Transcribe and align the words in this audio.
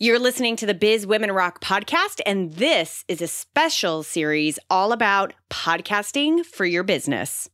You're 0.00 0.20
listening 0.20 0.54
to 0.58 0.66
the 0.66 0.74
Biz 0.74 1.08
Women 1.08 1.32
Rock 1.32 1.60
podcast, 1.60 2.20
and 2.24 2.52
this 2.52 3.04
is 3.08 3.20
a 3.20 3.26
special 3.26 4.04
series 4.04 4.56
all 4.70 4.92
about 4.92 5.32
podcasting 5.50 6.46
for 6.46 6.64
your 6.64 6.84
business. 6.84 7.50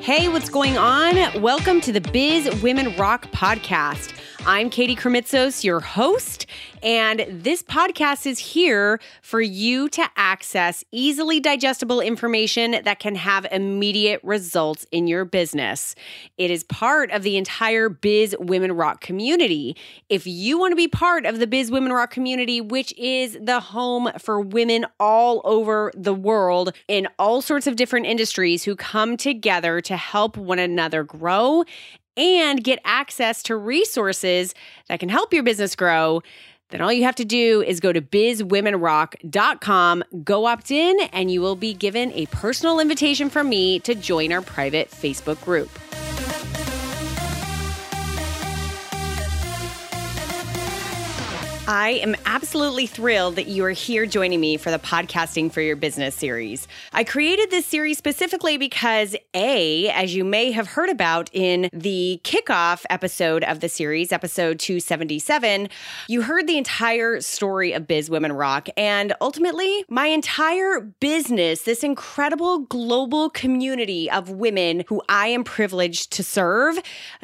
Hey, 0.00 0.28
what's 0.28 0.48
going 0.48 0.78
on? 0.78 1.42
Welcome 1.42 1.82
to 1.82 1.92
the 1.92 2.00
Biz 2.00 2.62
Women 2.62 2.96
Rock 2.96 3.30
podcast. 3.32 4.14
I'm 4.44 4.70
Katie 4.70 4.96
Krimitsos, 4.96 5.62
your 5.62 5.78
host, 5.78 6.46
and 6.82 7.24
this 7.28 7.62
podcast 7.62 8.26
is 8.26 8.40
here 8.40 8.98
for 9.22 9.40
you 9.40 9.88
to 9.90 10.04
access 10.16 10.82
easily 10.90 11.38
digestible 11.38 12.00
information 12.00 12.72
that 12.82 12.98
can 12.98 13.14
have 13.14 13.46
immediate 13.52 14.18
results 14.24 14.84
in 14.90 15.06
your 15.06 15.24
business. 15.24 15.94
It 16.38 16.50
is 16.50 16.64
part 16.64 17.12
of 17.12 17.22
the 17.22 17.36
entire 17.36 17.88
Biz 17.88 18.34
Women 18.40 18.72
Rock 18.72 19.00
community. 19.00 19.76
If 20.08 20.26
you 20.26 20.58
want 20.58 20.72
to 20.72 20.76
be 20.76 20.88
part 20.88 21.24
of 21.24 21.38
the 21.38 21.46
Biz 21.46 21.70
Women 21.70 21.92
Rock 21.92 22.10
community, 22.10 22.60
which 22.60 22.92
is 22.98 23.38
the 23.40 23.60
home 23.60 24.10
for 24.18 24.40
women 24.40 24.86
all 24.98 25.40
over 25.44 25.92
the 25.94 26.14
world 26.14 26.74
in 26.88 27.06
all 27.16 27.42
sorts 27.42 27.68
of 27.68 27.76
different 27.76 28.06
industries 28.06 28.64
who 28.64 28.74
come 28.74 29.16
together 29.16 29.80
to 29.82 29.96
help 29.96 30.36
one 30.36 30.58
another 30.58 31.04
grow 31.04 31.62
and 32.16 32.62
get 32.62 32.78
access 32.84 33.42
to 33.44 33.56
resources 33.56 34.54
that 34.88 35.00
can 35.00 35.08
help 35.08 35.32
your 35.32 35.42
business 35.42 35.74
grow, 35.76 36.22
then 36.70 36.80
all 36.80 36.92
you 36.92 37.04
have 37.04 37.16
to 37.16 37.24
do 37.24 37.62
is 37.62 37.80
go 37.80 37.92
to 37.92 38.00
bizwomenrock.com, 38.00 40.04
go 40.24 40.46
opt 40.46 40.70
in, 40.70 41.00
and 41.12 41.30
you 41.30 41.40
will 41.40 41.56
be 41.56 41.74
given 41.74 42.12
a 42.12 42.26
personal 42.26 42.80
invitation 42.80 43.30
from 43.30 43.48
me 43.48 43.78
to 43.80 43.94
join 43.94 44.32
our 44.32 44.42
private 44.42 44.90
Facebook 44.90 45.42
group. 45.44 45.70
I 51.72 51.92
am 52.02 52.14
absolutely 52.26 52.86
thrilled 52.86 53.36
that 53.36 53.46
you 53.46 53.64
are 53.64 53.70
here 53.70 54.04
joining 54.04 54.40
me 54.40 54.58
for 54.58 54.70
the 54.70 54.78
Podcasting 54.78 55.50
for 55.50 55.62
Your 55.62 55.74
Business 55.74 56.14
series. 56.14 56.68
I 56.92 57.02
created 57.02 57.50
this 57.50 57.64
series 57.64 57.96
specifically 57.96 58.58
because, 58.58 59.16
A, 59.32 59.88
as 59.88 60.14
you 60.14 60.22
may 60.22 60.50
have 60.50 60.66
heard 60.66 60.90
about 60.90 61.30
in 61.32 61.70
the 61.72 62.20
kickoff 62.24 62.84
episode 62.90 63.42
of 63.44 63.60
the 63.60 63.70
series, 63.70 64.12
episode 64.12 64.58
277, 64.58 65.70
you 66.08 66.20
heard 66.20 66.46
the 66.46 66.58
entire 66.58 67.22
story 67.22 67.72
of 67.72 67.86
Biz 67.86 68.10
Women 68.10 68.34
Rock. 68.34 68.68
And 68.76 69.14
ultimately, 69.22 69.86
my 69.88 70.08
entire 70.08 70.80
business, 71.00 71.62
this 71.62 71.82
incredible 71.82 72.58
global 72.66 73.30
community 73.30 74.10
of 74.10 74.28
women 74.28 74.84
who 74.88 75.00
I 75.08 75.28
am 75.28 75.42
privileged 75.42 76.12
to 76.12 76.22
serve, 76.22 76.78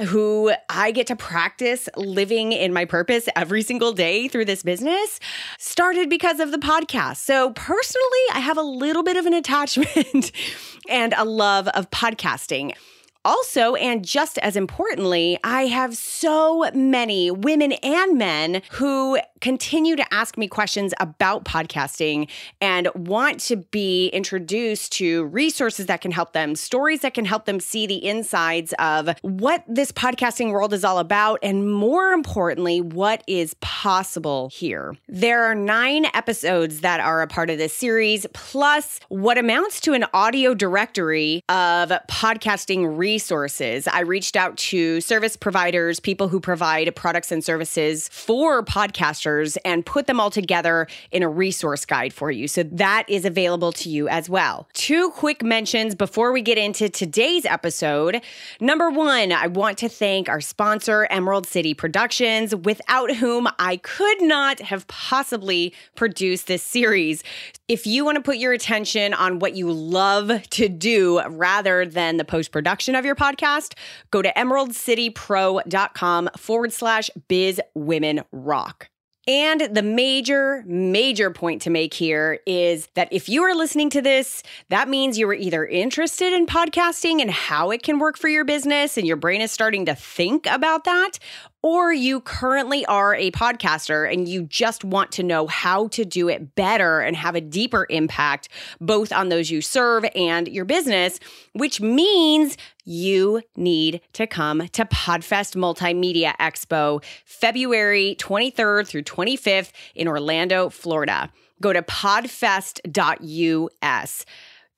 who 0.06 0.54
I 0.70 0.90
get 0.90 1.06
to 1.08 1.16
practice 1.16 1.90
living 1.98 2.52
in 2.52 2.72
my 2.72 2.86
purpose 2.86 3.28
every 3.36 3.60
single 3.60 3.92
day 3.92 4.26
through 4.26 4.37
this 4.44 4.62
business 4.62 5.20
started 5.58 6.08
because 6.08 6.40
of 6.40 6.50
the 6.50 6.58
podcast. 6.58 7.18
So, 7.18 7.50
personally, 7.52 8.24
I 8.32 8.40
have 8.40 8.56
a 8.56 8.62
little 8.62 9.02
bit 9.02 9.16
of 9.16 9.26
an 9.26 9.34
attachment 9.34 10.32
and 10.88 11.14
a 11.16 11.24
love 11.24 11.68
of 11.68 11.90
podcasting. 11.90 12.74
Also, 13.24 13.74
and 13.74 14.04
just 14.04 14.38
as 14.38 14.56
importantly, 14.56 15.38
I 15.42 15.66
have 15.66 15.96
so 15.96 16.70
many 16.72 17.30
women 17.30 17.72
and 17.72 18.16
men 18.16 18.62
who 18.72 19.18
continue 19.40 19.96
to 19.96 20.14
ask 20.14 20.38
me 20.38 20.48
questions 20.48 20.94
about 20.98 21.44
podcasting 21.44 22.28
and 22.60 22.88
want 22.94 23.40
to 23.40 23.56
be 23.56 24.08
introduced 24.08 24.92
to 24.92 25.24
resources 25.26 25.86
that 25.86 26.00
can 26.00 26.10
help 26.10 26.32
them, 26.32 26.54
stories 26.54 27.00
that 27.00 27.14
can 27.14 27.24
help 27.24 27.44
them 27.44 27.60
see 27.60 27.86
the 27.86 28.04
insides 28.04 28.72
of 28.78 29.10
what 29.22 29.62
this 29.68 29.92
podcasting 29.92 30.50
world 30.50 30.72
is 30.72 30.84
all 30.84 30.98
about, 30.98 31.38
and 31.42 31.72
more 31.72 32.12
importantly, 32.12 32.80
what 32.80 33.22
is 33.26 33.54
possible 33.60 34.48
here. 34.52 34.96
There 35.08 35.44
are 35.44 35.54
nine 35.54 36.06
episodes 36.14 36.80
that 36.80 37.00
are 37.00 37.22
a 37.22 37.26
part 37.26 37.50
of 37.50 37.58
this 37.58 37.74
series, 37.74 38.26
plus 38.32 39.00
what 39.08 39.38
amounts 39.38 39.80
to 39.82 39.92
an 39.92 40.04
audio 40.14 40.54
directory 40.54 41.42
of 41.48 41.90
podcasting 42.08 42.96
resources 42.96 43.07
resources. 43.08 43.88
I 43.88 44.00
reached 44.00 44.36
out 44.36 44.58
to 44.68 45.00
service 45.00 45.34
providers, 45.34 45.98
people 45.98 46.28
who 46.28 46.40
provide 46.40 46.94
products 46.94 47.32
and 47.32 47.42
services 47.42 48.06
for 48.12 48.62
podcasters, 48.62 49.56
and 49.64 49.86
put 49.86 50.06
them 50.06 50.20
all 50.20 50.30
together 50.30 50.86
in 51.10 51.22
a 51.22 51.28
resource 51.28 51.86
guide 51.86 52.12
for 52.12 52.30
you. 52.30 52.46
So 52.46 52.64
that 52.64 53.04
is 53.08 53.24
available 53.24 53.72
to 53.72 53.88
you 53.88 54.08
as 54.08 54.28
well. 54.28 54.68
Two 54.74 55.08
quick 55.12 55.42
mentions 55.42 55.94
before 55.94 56.32
we 56.32 56.42
get 56.42 56.58
into 56.58 56.90
today's 56.90 57.46
episode. 57.46 58.20
Number 58.60 58.90
one, 58.90 59.32
I 59.32 59.46
want 59.46 59.78
to 59.78 59.88
thank 59.88 60.28
our 60.28 60.42
sponsor, 60.42 61.06
Emerald 61.10 61.46
City 61.46 61.72
Productions, 61.72 62.54
without 62.54 63.16
whom 63.16 63.48
I 63.58 63.78
could 63.78 64.20
not 64.20 64.60
have 64.60 64.86
possibly 64.86 65.72
produced 65.94 66.46
this 66.46 66.62
series. 66.62 67.24
If 67.68 67.86
you 67.86 68.04
want 68.04 68.16
to 68.16 68.22
put 68.22 68.36
your 68.36 68.52
attention 68.52 69.14
on 69.14 69.38
what 69.38 69.54
you 69.54 69.72
love 69.72 70.30
to 70.50 70.68
do 70.68 71.22
rather 71.26 71.86
than 71.86 72.18
the 72.18 72.24
post 72.26 72.52
production 72.52 72.97
of 72.98 73.04
your 73.04 73.16
podcast, 73.16 73.74
go 74.10 74.20
to 74.22 74.32
emeraldcitypro.com 74.32 76.30
forward 76.36 76.72
slash 76.72 77.10
biz 77.28 77.60
women 77.74 78.24
rock. 78.32 78.90
And 79.26 79.60
the 79.76 79.82
major, 79.82 80.64
major 80.66 81.30
point 81.30 81.60
to 81.62 81.70
make 81.70 81.92
here 81.92 82.40
is 82.46 82.88
that 82.94 83.08
if 83.12 83.28
you 83.28 83.42
are 83.42 83.54
listening 83.54 83.90
to 83.90 84.00
this, 84.00 84.42
that 84.70 84.88
means 84.88 85.18
you 85.18 85.28
are 85.28 85.34
either 85.34 85.66
interested 85.66 86.32
in 86.32 86.46
podcasting 86.46 87.20
and 87.20 87.30
how 87.30 87.70
it 87.70 87.82
can 87.82 87.98
work 87.98 88.16
for 88.16 88.28
your 88.28 88.46
business, 88.46 88.96
and 88.96 89.06
your 89.06 89.18
brain 89.18 89.42
is 89.42 89.52
starting 89.52 89.84
to 89.84 89.94
think 89.94 90.46
about 90.46 90.84
that, 90.84 91.18
or 91.62 91.92
you 91.92 92.20
currently 92.20 92.86
are 92.86 93.14
a 93.14 93.30
podcaster 93.32 94.10
and 94.10 94.28
you 94.28 94.44
just 94.44 94.84
want 94.84 95.12
to 95.12 95.22
know 95.22 95.46
how 95.46 95.88
to 95.88 96.04
do 96.04 96.28
it 96.28 96.54
better 96.54 97.00
and 97.00 97.16
have 97.16 97.34
a 97.34 97.40
deeper 97.40 97.86
impact 97.90 98.48
both 98.80 99.12
on 99.12 99.28
those 99.28 99.50
you 99.50 99.60
serve 99.60 100.04
and 100.14 100.48
your 100.48 100.64
business, 100.64 101.20
which 101.52 101.80
means 101.80 102.56
you 102.84 103.42
need 103.56 104.00
to 104.12 104.26
come 104.26 104.68
to 104.68 104.84
Podfest 104.84 105.56
Multimedia 105.56 106.36
Expo 106.38 107.02
February 107.24 108.16
23rd 108.18 108.86
through 108.86 109.02
25th 109.02 109.72
in 109.94 110.08
Orlando, 110.08 110.68
Florida. 110.68 111.30
Go 111.60 111.72
to 111.72 111.82
podfest.us 111.82 114.24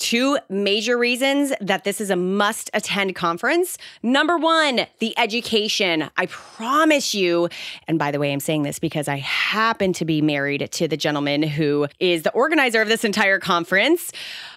two 0.01 0.39
major 0.49 0.99
reasons 0.99 1.53
that 1.61 1.85
this 1.85 2.01
is 2.01 2.11
a 2.11 2.17
must 2.17 2.71
attend 2.75 3.15
conference. 3.15 3.79
Number 4.03 4.37
one, 4.37 4.87
the 4.99 5.17
education. 5.17 6.11
I 6.17 6.27
promise 6.27 7.15
you, 7.15 7.49
and 7.87 7.99
by 7.99 8.11
the 8.11 8.19
way, 8.19 8.33
I'm 8.33 8.41
saying 8.41 8.65
this 8.65 8.81
because 8.81 9.07
I 9.07 9.19
happen 9.19 9.93
to 9.93 10.05
be 10.05 10.21
married 10.21 10.73
to 10.73 10.89
the 10.89 10.97
gentleman 10.97 11.43
who 11.43 11.87
is 12.01 12.23
the 12.23 12.33
organizer 12.33 12.83
of 12.83 12.89
this 12.89 13.05
entire 13.05 13.39
conference 13.39 14.11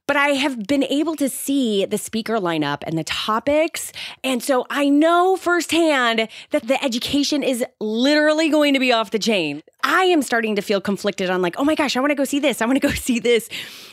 but 0.08 0.18
I 0.18 0.30
have 0.30 0.68
been 0.68 0.84
able 0.84 1.16
to 1.18 1.30
see 1.30 1.86
the 1.86 1.98
speaker 1.98 2.38
lineup 2.38 2.84
and 2.86 2.98
the 2.98 3.04
topics. 3.04 3.92
And 4.24 4.44
so 4.44 4.66
I 4.70 4.90
know 4.90 5.38
firsthand 5.38 6.28
that 6.52 6.68
the 6.68 6.84
education 6.84 7.44
is 7.44 7.64
literally 7.80 8.50
going 8.50 8.74
to 8.74 8.80
be 8.80 8.92
off 8.92 9.12
the 9.12 9.20
chain. 9.20 9.64
I 9.84 10.04
am 10.06 10.22
starting 10.22 10.56
to 10.56 10.62
feel 10.62 10.80
conflicted 10.80 11.30
on 11.30 11.42
like, 11.42 11.56
oh 11.58 11.66
my 11.66 11.76
gosh, 11.76 11.98
I 11.98 12.00
want 12.00 12.12
to 12.12 12.16
go 12.16 12.24
see 12.24 12.40
this. 12.40 12.62
I 12.62 12.66
want 12.66 12.82
to 12.82 12.88
go 12.88 12.94
see 12.94 13.20
this. 13.20 13.50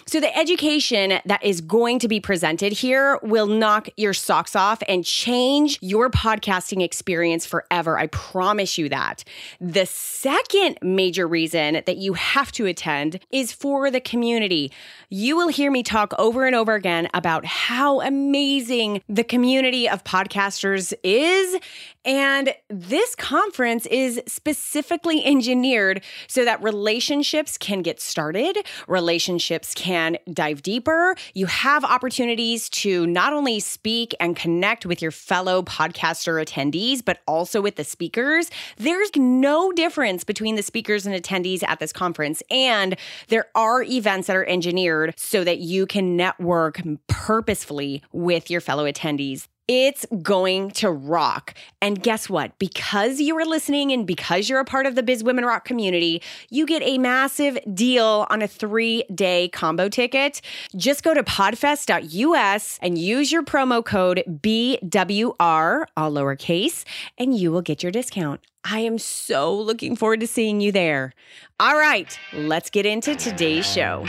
So 0.06 0.20
the 0.20 0.36
education 0.36 1.20
that 1.24 1.44
is 1.44 1.60
going 1.60 1.98
to 2.00 2.08
be 2.08 2.20
presented 2.20 2.72
here 2.72 3.18
will 3.22 3.46
knock 3.46 3.88
your 3.96 4.14
socks 4.14 4.56
off 4.56 4.82
and 4.88 5.04
change 5.04 5.78
your 5.80 6.10
podcasting 6.10 6.82
experience 6.82 7.46
forever. 7.46 7.98
I 7.98 8.06
promise 8.08 8.78
you 8.78 8.88
that. 8.88 9.24
The 9.60 9.86
second 9.86 10.78
major 10.82 11.28
reason 11.28 11.82
that 11.86 11.96
you 11.96 12.14
have 12.14 12.50
to 12.52 12.66
attend 12.66 13.20
is 13.30 13.52
for 13.52 13.90
the 13.90 14.00
community. 14.00 14.72
You 15.10 15.36
will 15.36 15.48
hear 15.48 15.70
me 15.70 15.82
talk 15.82 15.99
over 16.18 16.46
and 16.46 16.54
over 16.54 16.74
again 16.74 17.08
about 17.14 17.44
how 17.44 18.00
amazing 18.00 19.02
the 19.08 19.24
community 19.24 19.88
of 19.88 20.02
podcasters 20.04 20.92
is 21.02 21.56
and 22.04 22.54
this 22.68 23.14
conference 23.14 23.84
is 23.86 24.22
specifically 24.26 25.24
engineered 25.24 26.02
so 26.28 26.44
that 26.44 26.62
relationships 26.62 27.58
can 27.58 27.82
get 27.82 28.00
started, 28.00 28.58
relationships 28.88 29.74
can 29.74 30.16
dive 30.32 30.62
deeper. 30.62 31.14
You 31.34 31.46
have 31.46 31.84
opportunities 31.84 32.68
to 32.70 33.06
not 33.06 33.32
only 33.32 33.60
speak 33.60 34.14
and 34.18 34.34
connect 34.34 34.86
with 34.86 35.02
your 35.02 35.10
fellow 35.10 35.62
podcaster 35.62 36.42
attendees, 36.42 37.04
but 37.04 37.18
also 37.26 37.60
with 37.60 37.76
the 37.76 37.84
speakers. 37.84 38.50
There's 38.78 39.10
no 39.14 39.70
difference 39.72 40.24
between 40.24 40.56
the 40.56 40.62
speakers 40.62 41.06
and 41.06 41.14
attendees 41.14 41.62
at 41.62 41.80
this 41.80 41.92
conference. 41.92 42.42
And 42.50 42.96
there 43.28 43.46
are 43.54 43.82
events 43.82 44.26
that 44.28 44.36
are 44.36 44.46
engineered 44.46 45.14
so 45.18 45.44
that 45.44 45.58
you 45.58 45.86
can 45.86 46.16
network 46.16 46.80
purposefully 47.08 48.02
with 48.12 48.50
your 48.50 48.60
fellow 48.60 48.90
attendees. 48.90 49.48
It's 49.72 50.04
going 50.20 50.72
to 50.72 50.90
rock. 50.90 51.54
And 51.80 52.02
guess 52.02 52.28
what? 52.28 52.58
Because 52.58 53.20
you 53.20 53.38
are 53.38 53.44
listening 53.44 53.92
and 53.92 54.04
because 54.04 54.48
you're 54.48 54.58
a 54.58 54.64
part 54.64 54.84
of 54.84 54.96
the 54.96 55.02
Biz 55.04 55.22
Women 55.22 55.44
Rock 55.44 55.64
community, 55.64 56.22
you 56.48 56.66
get 56.66 56.82
a 56.82 56.98
massive 56.98 57.56
deal 57.72 58.26
on 58.30 58.42
a 58.42 58.48
three 58.48 59.04
day 59.14 59.48
combo 59.50 59.88
ticket. 59.88 60.40
Just 60.74 61.04
go 61.04 61.14
to 61.14 61.22
podfest.us 61.22 62.80
and 62.82 62.98
use 62.98 63.30
your 63.30 63.44
promo 63.44 63.84
code 63.84 64.24
BWR, 64.28 65.84
all 65.96 66.10
lowercase, 66.10 66.84
and 67.16 67.38
you 67.38 67.52
will 67.52 67.62
get 67.62 67.84
your 67.84 67.92
discount. 67.92 68.40
I 68.64 68.80
am 68.80 68.98
so 68.98 69.56
looking 69.56 69.94
forward 69.94 70.18
to 70.18 70.26
seeing 70.26 70.60
you 70.60 70.72
there. 70.72 71.14
All 71.60 71.76
right, 71.76 72.18
let's 72.32 72.70
get 72.70 72.86
into 72.86 73.14
today's 73.14 73.72
show. 73.72 74.04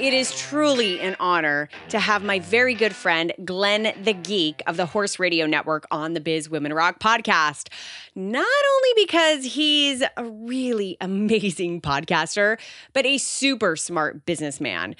It 0.00 0.14
is 0.14 0.30
truly 0.38 1.00
an 1.00 1.16
honor 1.18 1.68
to 1.88 1.98
have 1.98 2.22
my 2.22 2.38
very 2.38 2.74
good 2.74 2.94
friend, 2.94 3.32
Glenn 3.44 3.92
the 4.00 4.12
Geek 4.12 4.62
of 4.68 4.76
the 4.76 4.86
Horse 4.86 5.18
Radio 5.18 5.44
Network 5.44 5.88
on 5.90 6.14
the 6.14 6.20
Biz 6.20 6.48
Women 6.48 6.72
Rock 6.72 7.00
podcast. 7.00 7.68
Not 8.14 8.46
only 8.46 9.04
because 9.04 9.44
he's 9.44 10.04
a 10.16 10.24
really 10.24 10.96
amazing 11.00 11.80
podcaster, 11.80 12.60
but 12.92 13.06
a 13.06 13.18
super 13.18 13.74
smart 13.74 14.24
businessman. 14.24 14.94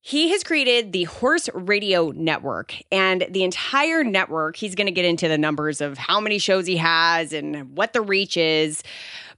He 0.00 0.30
has 0.30 0.42
created 0.42 0.92
the 0.92 1.04
Horse 1.04 1.50
Radio 1.52 2.12
Network 2.12 2.74
and 2.90 3.26
the 3.28 3.44
entire 3.44 4.02
network. 4.02 4.56
He's 4.56 4.74
going 4.74 4.86
to 4.86 4.92
get 4.92 5.04
into 5.04 5.28
the 5.28 5.36
numbers 5.36 5.82
of 5.82 5.98
how 5.98 6.20
many 6.20 6.38
shows 6.38 6.66
he 6.66 6.78
has 6.78 7.34
and 7.34 7.76
what 7.76 7.92
the 7.92 8.00
reach 8.00 8.38
is. 8.38 8.82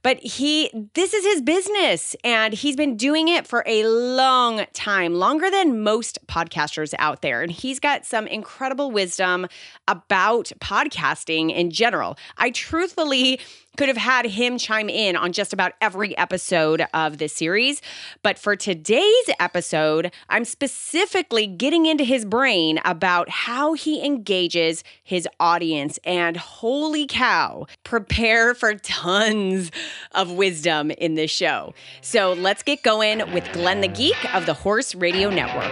But 0.03 0.19
he, 0.19 0.71
this 0.93 1.13
is 1.13 1.25
his 1.25 1.41
business 1.41 2.15
and 2.23 2.53
he's 2.53 2.75
been 2.75 2.97
doing 2.97 3.27
it 3.27 3.45
for 3.47 3.63
a 3.67 3.85
long 3.85 4.65
time, 4.73 5.13
longer 5.15 5.49
than 5.49 5.83
most 5.83 6.25
podcasters 6.27 6.93
out 6.97 7.21
there. 7.21 7.41
And 7.41 7.51
he's 7.51 7.79
got 7.79 8.05
some 8.05 8.27
incredible 8.27 8.91
wisdom 8.91 9.47
about 9.87 10.51
podcasting 10.59 11.53
in 11.53 11.69
general. 11.69 12.17
I 12.37 12.49
truthfully 12.51 13.39
could 13.77 13.87
have 13.87 13.97
had 13.97 14.25
him 14.25 14.57
chime 14.57 14.89
in 14.89 15.15
on 15.15 15.31
just 15.31 15.53
about 15.53 15.73
every 15.81 16.17
episode 16.17 16.85
of 16.93 17.17
this 17.17 17.33
series. 17.33 17.81
But 18.23 18.37
for 18.37 18.55
today's 18.55 19.29
episode, 19.39 20.11
I'm 20.29 20.45
specifically 20.45 21.47
getting 21.47 21.85
into 21.85 22.03
his 22.03 22.25
brain 22.25 22.79
about 22.83 23.29
how 23.29 23.73
he 23.73 24.05
engages 24.05 24.83
his 25.03 25.27
audience. 25.39 25.99
And 26.03 26.37
holy 26.37 27.07
cow, 27.07 27.67
prepare 27.83 28.53
for 28.53 28.75
tons 28.75 29.71
of 30.13 30.31
wisdom 30.31 30.91
in 30.91 31.15
this 31.15 31.31
show. 31.31 31.73
So 32.01 32.33
let's 32.33 32.63
get 32.63 32.83
going 32.83 33.19
with 33.33 33.51
Glenn 33.53 33.81
the 33.81 33.87
Geek 33.87 34.35
of 34.35 34.45
the 34.45 34.53
Horse 34.53 34.95
Radio 34.95 35.29
Network. 35.29 35.71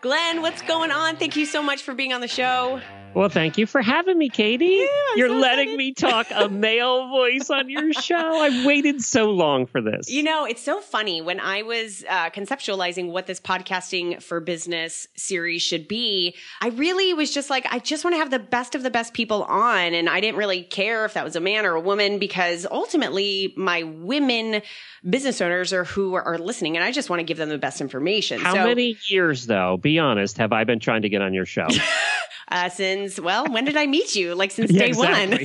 Glenn, 0.00 0.40
what's 0.40 0.62
going 0.62 0.90
on? 0.90 1.16
Thank 1.16 1.36
you 1.36 1.44
so 1.44 1.62
much 1.62 1.82
for 1.82 1.94
being 1.94 2.12
on 2.12 2.20
the 2.20 2.28
show. 2.28 2.80
Well, 3.12 3.28
thank 3.28 3.58
you 3.58 3.66
for 3.66 3.82
having 3.82 4.16
me, 4.16 4.28
Katie. 4.28 4.66
Yeah, 4.66 4.86
You're 5.16 5.28
so 5.28 5.34
letting 5.34 5.76
me 5.76 5.92
talk 5.92 6.28
a 6.32 6.48
male 6.48 7.08
voice 7.10 7.50
on 7.50 7.68
your 7.68 7.92
show. 7.92 8.16
I've 8.16 8.64
waited 8.64 9.02
so 9.02 9.30
long 9.30 9.66
for 9.66 9.80
this. 9.80 10.08
You 10.08 10.22
know, 10.22 10.44
it's 10.44 10.62
so 10.62 10.80
funny 10.80 11.20
when 11.20 11.40
I 11.40 11.62
was 11.62 12.04
uh, 12.08 12.30
conceptualizing 12.30 13.10
what 13.10 13.26
this 13.26 13.40
podcasting 13.40 14.22
for 14.22 14.38
business 14.38 15.08
series 15.16 15.60
should 15.60 15.88
be. 15.88 16.36
I 16.60 16.68
really 16.68 17.12
was 17.12 17.34
just 17.34 17.50
like, 17.50 17.66
I 17.70 17.80
just 17.80 18.04
want 18.04 18.14
to 18.14 18.18
have 18.18 18.30
the 18.30 18.38
best 18.38 18.76
of 18.76 18.84
the 18.84 18.90
best 18.90 19.12
people 19.12 19.42
on. 19.42 19.92
And 19.92 20.08
I 20.08 20.20
didn't 20.20 20.36
really 20.36 20.62
care 20.62 21.04
if 21.04 21.14
that 21.14 21.24
was 21.24 21.34
a 21.34 21.40
man 21.40 21.66
or 21.66 21.74
a 21.74 21.80
woman 21.80 22.20
because 22.20 22.64
ultimately 22.70 23.52
my 23.56 23.82
women 23.82 24.62
business 25.08 25.40
owners 25.40 25.72
are 25.72 25.84
who 25.84 26.14
are, 26.14 26.22
are 26.22 26.38
listening 26.38 26.76
and 26.76 26.84
I 26.84 26.92
just 26.92 27.10
want 27.10 27.20
to 27.20 27.24
give 27.24 27.38
them 27.38 27.48
the 27.48 27.58
best 27.58 27.80
information. 27.80 28.40
How 28.40 28.54
so, 28.54 28.64
many 28.66 28.96
years, 29.08 29.46
though, 29.46 29.78
be 29.78 29.98
honest, 29.98 30.38
have 30.38 30.52
I 30.52 30.64
been 30.64 30.78
trying 30.78 31.02
to 31.02 31.08
get 31.08 31.22
on 31.22 31.34
your 31.34 31.46
show? 31.46 31.66
Uh, 32.50 32.68
since, 32.68 33.20
well, 33.20 33.46
when 33.46 33.64
did 33.64 33.76
I 33.76 33.86
meet 33.86 34.14
you? 34.16 34.34
Like 34.34 34.50
since 34.50 34.70
Yeah, 34.72 34.86
day 34.86 34.92
one. 34.92 35.38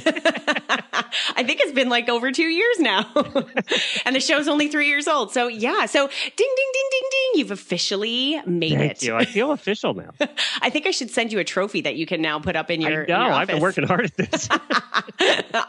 I 1.35 1.43
think 1.43 1.61
it's 1.61 1.71
been 1.71 1.89
like 1.89 2.09
over 2.09 2.31
two 2.31 2.43
years 2.43 2.79
now. 2.79 3.09
and 4.05 4.15
the 4.15 4.19
show's 4.19 4.47
only 4.47 4.67
three 4.67 4.87
years 4.87 5.07
old. 5.07 5.31
So 5.31 5.47
yeah. 5.47 5.85
So 5.85 6.07
ding, 6.07 6.33
ding, 6.37 6.55
ding, 6.73 6.89
ding, 6.91 7.09
ding. 7.11 7.39
You've 7.39 7.51
officially 7.51 8.41
made 8.45 8.77
Thank 8.77 8.91
it. 8.91 9.03
you. 9.03 9.15
I 9.15 9.25
feel 9.25 9.51
official 9.51 9.93
now. 9.93 10.11
I 10.61 10.69
think 10.69 10.85
I 10.85 10.91
should 10.91 11.11
send 11.11 11.31
you 11.31 11.39
a 11.39 11.43
trophy 11.43 11.81
that 11.81 11.95
you 11.95 12.05
can 12.05 12.21
now 12.21 12.39
put 12.39 12.55
up 12.55 12.71
in 12.71 12.81
your, 12.81 13.01
I 13.01 13.03
in 13.03 13.09
know. 13.09 13.25
your 13.25 13.33
I've 13.33 13.47
been 13.47 13.61
working 13.61 13.85
hard 13.85 14.05
at 14.05 14.15
this. 14.17 14.49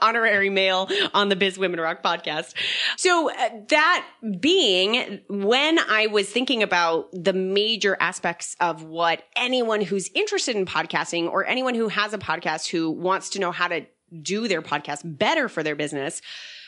honorary 0.02 0.50
male 0.50 0.88
on 1.14 1.28
the 1.28 1.36
Biz 1.36 1.58
Women 1.58 1.80
Rock 1.80 2.02
podcast. 2.02 2.54
So 2.96 3.30
uh, 3.30 3.34
that 3.68 4.06
being 4.40 5.20
when 5.28 5.78
I 5.78 6.06
was 6.08 6.28
thinking 6.28 6.62
about 6.62 7.08
the 7.12 7.32
major 7.32 7.96
aspects 8.00 8.56
of 8.60 8.82
what 8.82 9.22
anyone 9.36 9.80
who's 9.80 10.10
interested 10.14 10.56
in 10.56 10.66
podcasting 10.66 11.30
or 11.30 11.44
anyone 11.46 11.74
who 11.74 11.88
has 11.88 12.12
a 12.12 12.18
podcast 12.18 12.68
who 12.68 12.90
wants 12.90 13.30
to 13.30 13.40
know 13.40 13.52
how 13.52 13.68
to 13.68 13.86
do 14.22 14.48
their 14.48 14.62
podcast 14.62 15.00
better 15.04 15.48
for 15.48 15.62
their 15.62 15.76
business, 15.76 16.22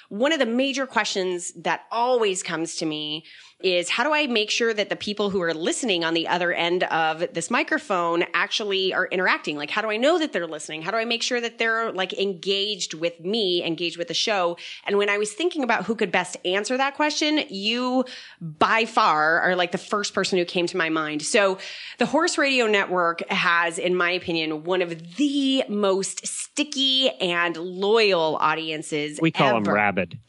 one 0.09 0.33
of 0.33 0.39
the 0.39 0.47
major 0.47 0.87
questions 0.87 1.53
that 1.53 1.83
always 1.91 2.43
comes 2.43 2.77
to 2.77 2.87
me 2.87 3.25
is 3.61 3.89
how 3.89 4.05
do 4.05 4.13
I 4.13 4.29
make 4.29 4.51
sure 4.51 4.73
that 4.73 4.89
the 4.89 4.95
people 4.95 5.31
who 5.31 5.43
are 5.43 5.53
listening 5.53 6.05
on 6.05 6.15
the 6.15 6.29
other 6.29 6.53
end 6.53 6.85
of 6.85 7.25
this 7.33 7.51
microphone 7.51 8.25
actually 8.33 8.95
are 8.95 9.07
interacting? 9.07 9.57
Like, 9.57 9.71
how 9.71 9.83
do 9.83 9.91
I 9.91 9.97
know 9.97 10.19
that 10.19 10.33
they're 10.33 10.47
listening? 10.47 10.83
How 10.83 10.93
do 10.93 10.97
I 10.97 11.05
make 11.05 11.25
sure 11.25 11.41
that 11.41 11.59
they're 11.59 11.91
like 11.91 12.13
engaged 12.13 12.95
with 12.95 13.19
me, 13.19 13.65
engaged 13.65 13.99
with 13.99 14.09
the 14.09 14.15
show? 14.15 14.57
And 14.87 14.97
when 14.97 15.09
I 15.09 15.19
was 15.19 15.33
thinking 15.33 15.65
about 15.65 15.87
who 15.87 15.97
could 15.97 16.13
best 16.13 16.37
answer 16.45 16.77
that 16.77 16.95
question, 16.95 17.41
you 17.49 18.05
by 18.41 18.85
far 18.85 19.41
are 19.41 19.57
like 19.57 19.73
the 19.73 19.79
first 19.79 20.15
person 20.15 20.39
who 20.39 20.45
came 20.45 20.69
to 20.69 20.77
my 20.77 20.89
mind. 20.89 21.23
So 21.23 21.59
the 21.99 22.07
Horse 22.07 22.39
Radio 22.39 22.69
Network 22.69 23.29
has, 23.29 23.79
in 23.79 23.97
my 23.97 24.13
opinion, 24.13 24.63
one 24.63 24.83
of 24.83 25.17
the 25.17 25.65
most 25.69 26.25
sticky 26.27 27.11
and 27.21 27.57
loyal 27.57 28.37
audiences. 28.41 29.19
We 29.21 29.33
call 29.33 29.55
them 29.55 29.65
rabid. 29.65 30.19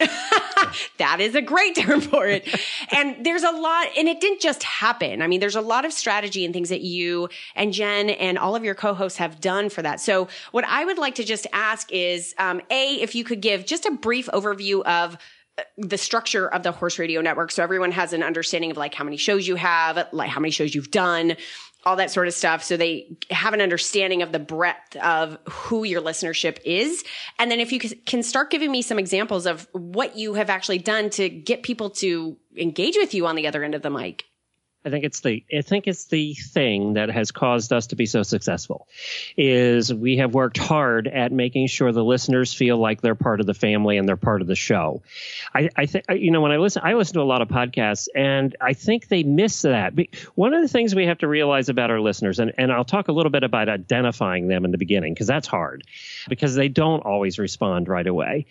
that 0.98 1.20
is 1.20 1.36
a 1.36 1.42
great 1.42 1.76
term 1.76 2.02
for 2.02 2.26
it. 2.26 2.48
and 2.92 3.19
there's 3.24 3.44
a 3.44 3.52
lot, 3.52 3.88
and 3.98 4.08
it 4.08 4.20
didn't 4.22 4.42
just 4.42 4.64
happen. 4.64 5.22
I 5.22 5.28
mean, 5.28 5.40
there's 5.40 5.56
a 5.56 5.62
lot 5.62 5.86
of 5.86 5.94
strategy 5.94 6.46
and 6.46 6.54
things 6.54 6.70
that 6.70 6.82
you 6.82 7.30
and 7.56 7.74
Jen 7.74 8.10
and 8.10 8.38
all 8.38 8.56
of 8.56 8.64
your 8.64 8.76
co-hosts 8.76 9.18
have 9.18 9.40
done 9.40 9.70
for 9.70 9.82
that. 9.82 10.00
So 10.00 10.28
what 10.52 10.66
I 10.66 10.86
would 10.86 10.98
like 10.98 11.16
to 11.16 11.24
just 11.24 11.48
ask 11.54 11.92
is, 11.92 12.34
um, 12.38 12.62
A, 12.70 12.96
if 12.96 13.16
you 13.16 13.24
could 13.24 13.42
give 13.42 13.66
just 13.66 13.86
a 13.86 13.92
brief 13.92 14.28
overview 14.28 14.82
of 14.84 15.18
uh, 15.58 15.64
the 15.78 15.98
structure 15.98 16.48
of 16.48 16.64
the 16.64 16.72
horse 16.72 17.00
radio 17.00 17.22
network 17.22 17.52
so 17.52 17.62
everyone 17.62 17.92
has 17.92 18.14
an 18.14 18.24
understanding 18.24 18.72
of 18.72 18.78
like 18.78 18.94
how 18.94 19.04
many 19.04 19.18
shows 19.18 19.48
you 19.48 19.56
have 19.56 20.08
like 20.14 20.30
how 20.30 20.40
many 20.40 20.52
shows 20.52 20.74
you've 20.74 20.92
done 20.92 21.36
all 21.86 21.96
that 21.96 22.12
sort 22.12 22.28
of 22.28 22.34
stuff. 22.34 22.64
So 22.64 22.78
they 22.78 23.18
have 23.30 23.54
an 23.54 23.62
understanding 23.62 24.22
of 24.22 24.32
the 24.32 24.40
breadth 24.40 24.96
of 24.98 25.38
who 25.50 25.84
your 25.84 26.02
listenership 26.02 26.60
is. 26.66 27.04
And 27.38 27.50
then 27.50 27.60
if 27.60 27.72
you 27.72 27.80
can 27.80 28.22
start 28.22 28.52
giving 28.52 28.72
me 28.72 28.82
some 28.82 29.00
examples 29.00 29.46
of 29.46 29.68
what 29.72 30.18
you 30.18 30.34
have 30.34 30.50
actually 30.50 30.80
done 30.80 31.10
to 31.12 31.30
get 31.30 31.64
people 31.64 31.90
to 31.92 32.38
engage 32.58 32.98
with 32.98 33.14
you 33.14 33.28
on 33.28 33.36
the 33.36 33.48
other 33.48 33.64
end 33.64 33.76
of 33.76 33.82
the 33.82 33.90
mic 33.90 34.26
I 34.86 34.90
think 34.90 35.04
it's 35.04 35.20
the 35.20 35.44
I 35.54 35.62
think 35.62 35.88
it's 35.88 36.06
the 36.06 36.34
thing 36.34 36.94
that 36.94 37.10
has 37.10 37.32
caused 37.32 37.74
us 37.74 37.88
to 37.88 37.98
be 37.98 38.06
so 38.06 38.24
successful 38.24 38.88
is 39.36 39.94
we 39.94 40.18
have 40.18 40.34
worked 40.34 40.58
hard 40.58 41.08
at 41.08 41.34
making 41.34 41.68
sure 41.68 41.92
the 41.92 42.04
listeners 42.04 42.54
feel 42.54 42.78
like 42.78 43.02
they're 43.02 43.14
part 43.14 43.42
of 43.42 43.46
the 43.46 43.54
family 43.54 43.98
and 43.98 44.08
they're 44.08 44.16
part 44.16 44.42
of 44.42 44.48
the 44.48 44.56
show. 44.56 45.02
I, 45.54 45.70
I 45.76 45.86
think 45.86 46.06
you 46.10 46.32
know 46.32 46.40
when 46.40 46.54
I 46.54 46.58
listen 46.58 46.82
I 46.86 46.94
listen 46.94 47.16
to 47.16 47.22
a 47.22 47.24
lot 47.24 47.42
of 47.42 47.50
podcasts 47.50 48.08
and 48.16 48.56
I 48.62 48.72
think 48.72 49.10
they 49.10 49.24
miss 49.24 49.64
that. 49.64 49.94
One 50.36 50.54
of 50.54 50.62
the 50.62 50.70
things 50.70 50.96
we 50.96 51.08
have 51.08 51.20
to 51.20 51.28
realize 51.28 51.68
about 51.68 51.92
our 51.92 52.00
listeners 52.00 52.40
and, 52.40 52.54
and 52.58 52.72
I'll 52.72 52.86
talk 52.86 53.10
a 53.10 53.12
little 53.12 53.32
bit 53.32 53.44
about 53.44 53.68
identifying 53.68 54.48
them 54.48 54.64
in 54.64 54.72
the 54.72 54.78
beginning 54.78 55.14
because 55.14 55.28
that's 55.28 55.48
hard 55.48 55.84
because 56.30 56.56
they 56.56 56.70
don't 56.70 57.02
always 57.02 57.38
respond 57.38 57.90
right 57.90 58.08
away. 58.08 58.46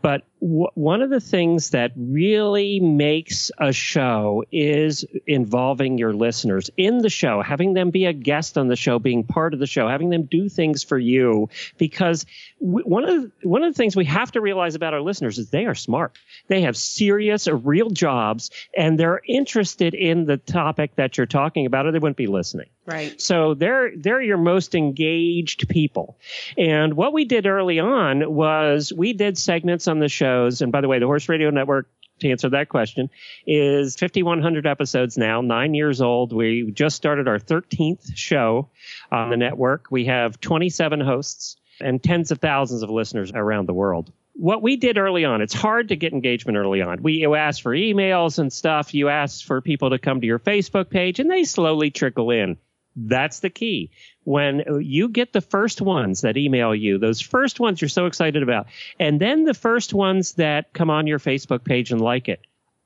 But 0.00 0.22
w- 0.42 0.70
one 0.74 1.02
of 1.02 1.10
the 1.10 1.20
things 1.20 1.70
that 1.70 1.92
really 1.96 2.80
makes 2.80 3.50
a 3.58 3.72
show 3.72 4.44
is 4.50 5.04
involving 5.26 5.98
your 5.98 6.12
listeners 6.12 6.70
in 6.76 6.98
the 6.98 7.08
show, 7.08 7.40
having 7.40 7.74
them 7.74 7.90
be 7.90 8.06
a 8.06 8.12
guest 8.12 8.58
on 8.58 8.68
the 8.68 8.76
show, 8.76 8.98
being 8.98 9.24
part 9.24 9.54
of 9.54 9.60
the 9.60 9.66
show, 9.66 9.88
having 9.88 10.10
them 10.10 10.24
do 10.24 10.48
things 10.48 10.82
for 10.82 10.98
you. 10.98 11.48
Because 11.78 12.26
w- 12.60 12.84
one 12.84 13.04
of 13.04 13.22
the, 13.22 13.48
one 13.48 13.62
of 13.62 13.72
the 13.72 13.76
things 13.76 13.94
we 13.94 14.04
have 14.06 14.32
to 14.32 14.40
realize 14.40 14.74
about 14.74 14.94
our 14.94 15.00
listeners 15.00 15.38
is 15.38 15.50
they 15.50 15.66
are 15.66 15.74
smart. 15.74 16.18
They 16.48 16.62
have 16.62 16.76
serious, 16.76 17.46
or 17.46 17.56
real 17.56 17.90
jobs, 17.90 18.50
and 18.76 18.98
they're 18.98 19.20
interested 19.26 19.94
in 19.94 20.26
the 20.26 20.36
topic 20.36 20.96
that 20.96 21.16
you're 21.16 21.26
talking 21.26 21.66
about, 21.66 21.86
or 21.86 21.92
they 21.92 21.98
wouldn't 22.00 22.16
be 22.16 22.26
listening. 22.26 22.66
Right 22.86 23.20
So 23.20 23.54
they're 23.54 23.96
they're 23.96 24.20
your 24.20 24.38
most 24.38 24.74
engaged 24.74 25.68
people. 25.68 26.18
And 26.58 26.94
what 26.94 27.12
we 27.12 27.24
did 27.24 27.46
early 27.46 27.78
on 27.78 28.34
was 28.34 28.92
we 28.92 29.12
did 29.12 29.38
segments 29.38 29.86
on 29.88 30.00
the 30.00 30.08
shows. 30.08 30.62
And 30.62 30.72
by 30.72 30.80
the 30.80 30.88
way, 30.88 30.98
the 30.98 31.06
Horse 31.06 31.28
Radio 31.28 31.50
Network 31.50 31.88
to 32.20 32.30
answer 32.30 32.50
that 32.50 32.68
question 32.68 33.10
is 33.46 33.96
5100 33.96 34.66
episodes 34.66 35.18
now, 35.18 35.40
9 35.40 35.74
years 35.74 36.00
old. 36.00 36.32
We 36.32 36.70
just 36.70 36.94
started 36.96 37.26
our 37.26 37.38
13th 37.38 38.16
show 38.16 38.68
on 39.10 39.30
the 39.30 39.36
network. 39.36 39.86
We 39.90 40.04
have 40.04 40.40
27 40.40 41.00
hosts 41.00 41.56
and 41.80 42.02
tens 42.02 42.30
of 42.30 42.38
thousands 42.38 42.82
of 42.82 42.90
listeners 42.90 43.32
around 43.34 43.66
the 43.66 43.74
world. 43.74 44.12
what 44.34 44.62
we 44.62 44.76
did 44.76 44.98
early 44.98 45.24
on, 45.24 45.42
it's 45.42 45.54
hard 45.54 45.88
to 45.88 45.96
get 45.96 46.12
engagement 46.12 46.56
early 46.56 46.80
on. 46.80 47.02
We 47.02 47.14
you 47.14 47.34
ask 47.34 47.62
for 47.62 47.72
emails 47.72 48.38
and 48.38 48.52
stuff. 48.52 48.94
You 48.94 49.08
ask 49.08 49.44
for 49.44 49.60
people 49.60 49.90
to 49.90 49.98
come 49.98 50.20
to 50.20 50.26
your 50.26 50.38
Facebook 50.38 50.90
page, 50.90 51.20
and 51.20 51.30
they 51.30 51.44
slowly 51.44 51.90
trickle 51.90 52.30
in. 52.30 52.56
That's 52.94 53.40
the 53.40 53.50
key. 53.50 53.90
When 54.24 54.82
you 54.82 55.08
get 55.08 55.32
the 55.32 55.40
first 55.40 55.80
ones 55.80 56.20
that 56.20 56.36
email 56.36 56.74
you, 56.74 56.98
those 56.98 57.20
first 57.20 57.58
ones 57.58 57.80
you're 57.80 57.88
so 57.88 58.06
excited 58.06 58.42
about, 58.42 58.66
and 58.98 59.20
then 59.20 59.44
the 59.44 59.54
first 59.54 59.94
ones 59.94 60.34
that 60.34 60.72
come 60.72 60.90
on 60.90 61.06
your 61.06 61.18
Facebook 61.18 61.64
page 61.64 61.90
and 61.90 62.00
like 62.00 62.28
it. 62.28 62.40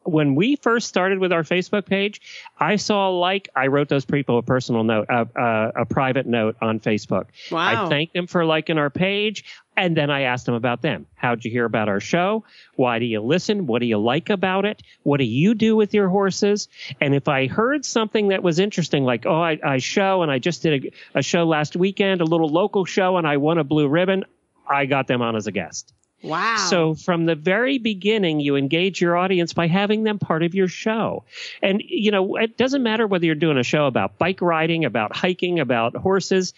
When 0.06 0.34
we 0.34 0.56
first 0.56 0.88
started 0.88 1.18
with 1.18 1.32
our 1.32 1.42
Facebook 1.42 1.86
page, 1.86 2.20
I 2.58 2.76
saw 2.76 3.10
a 3.10 3.12
like. 3.12 3.48
I 3.56 3.66
wrote 3.66 3.88
those 3.88 4.04
people 4.04 4.38
a 4.38 4.42
personal 4.42 4.84
note, 4.84 5.06
a, 5.08 5.26
a, 5.34 5.72
a 5.82 5.84
private 5.84 6.26
note 6.26 6.56
on 6.62 6.80
Facebook. 6.80 7.26
Wow. 7.50 7.86
I 7.86 7.88
thanked 7.88 8.14
them 8.14 8.26
for 8.26 8.44
liking 8.44 8.78
our 8.78 8.90
page. 8.90 9.44
And 9.76 9.94
then 9.94 10.08
I 10.08 10.22
asked 10.22 10.46
them 10.46 10.54
about 10.54 10.80
them. 10.80 11.06
How'd 11.16 11.44
you 11.44 11.50
hear 11.50 11.66
about 11.66 11.90
our 11.90 12.00
show? 12.00 12.44
Why 12.76 12.98
do 12.98 13.04
you 13.04 13.20
listen? 13.20 13.66
What 13.66 13.80
do 13.80 13.86
you 13.86 13.98
like 13.98 14.30
about 14.30 14.64
it? 14.64 14.82
What 15.02 15.18
do 15.18 15.24
you 15.24 15.54
do 15.54 15.76
with 15.76 15.92
your 15.92 16.08
horses? 16.08 16.68
And 16.98 17.14
if 17.14 17.28
I 17.28 17.46
heard 17.46 17.84
something 17.84 18.28
that 18.28 18.42
was 18.42 18.58
interesting, 18.58 19.04
like, 19.04 19.26
oh, 19.26 19.42
I, 19.42 19.58
I 19.62 19.78
show 19.78 20.22
and 20.22 20.32
I 20.32 20.38
just 20.38 20.62
did 20.62 20.86
a, 21.14 21.18
a 21.18 21.22
show 21.22 21.44
last 21.44 21.76
weekend, 21.76 22.22
a 22.22 22.24
little 22.24 22.48
local 22.48 22.86
show, 22.86 23.18
and 23.18 23.26
I 23.26 23.36
won 23.36 23.58
a 23.58 23.64
blue 23.64 23.86
ribbon, 23.86 24.24
I 24.66 24.86
got 24.86 25.08
them 25.08 25.20
on 25.20 25.36
as 25.36 25.46
a 25.46 25.52
guest. 25.52 25.92
Wow. 26.22 26.56
So 26.70 26.94
from 26.94 27.26
the 27.26 27.34
very 27.34 27.78
beginning, 27.78 28.40
you 28.40 28.56
engage 28.56 29.00
your 29.00 29.16
audience 29.16 29.52
by 29.52 29.68
having 29.68 30.02
them 30.02 30.18
part 30.18 30.42
of 30.42 30.54
your 30.54 30.68
show. 30.68 31.24
And, 31.62 31.82
you 31.84 32.10
know, 32.10 32.36
it 32.36 32.56
doesn't 32.56 32.82
matter 32.82 33.06
whether 33.06 33.26
you're 33.26 33.34
doing 33.34 33.58
a 33.58 33.62
show 33.62 33.86
about 33.86 34.18
bike 34.18 34.40
riding, 34.40 34.84
about 34.84 35.14
hiking, 35.14 35.60
about 35.60 35.94
horses 35.96 36.54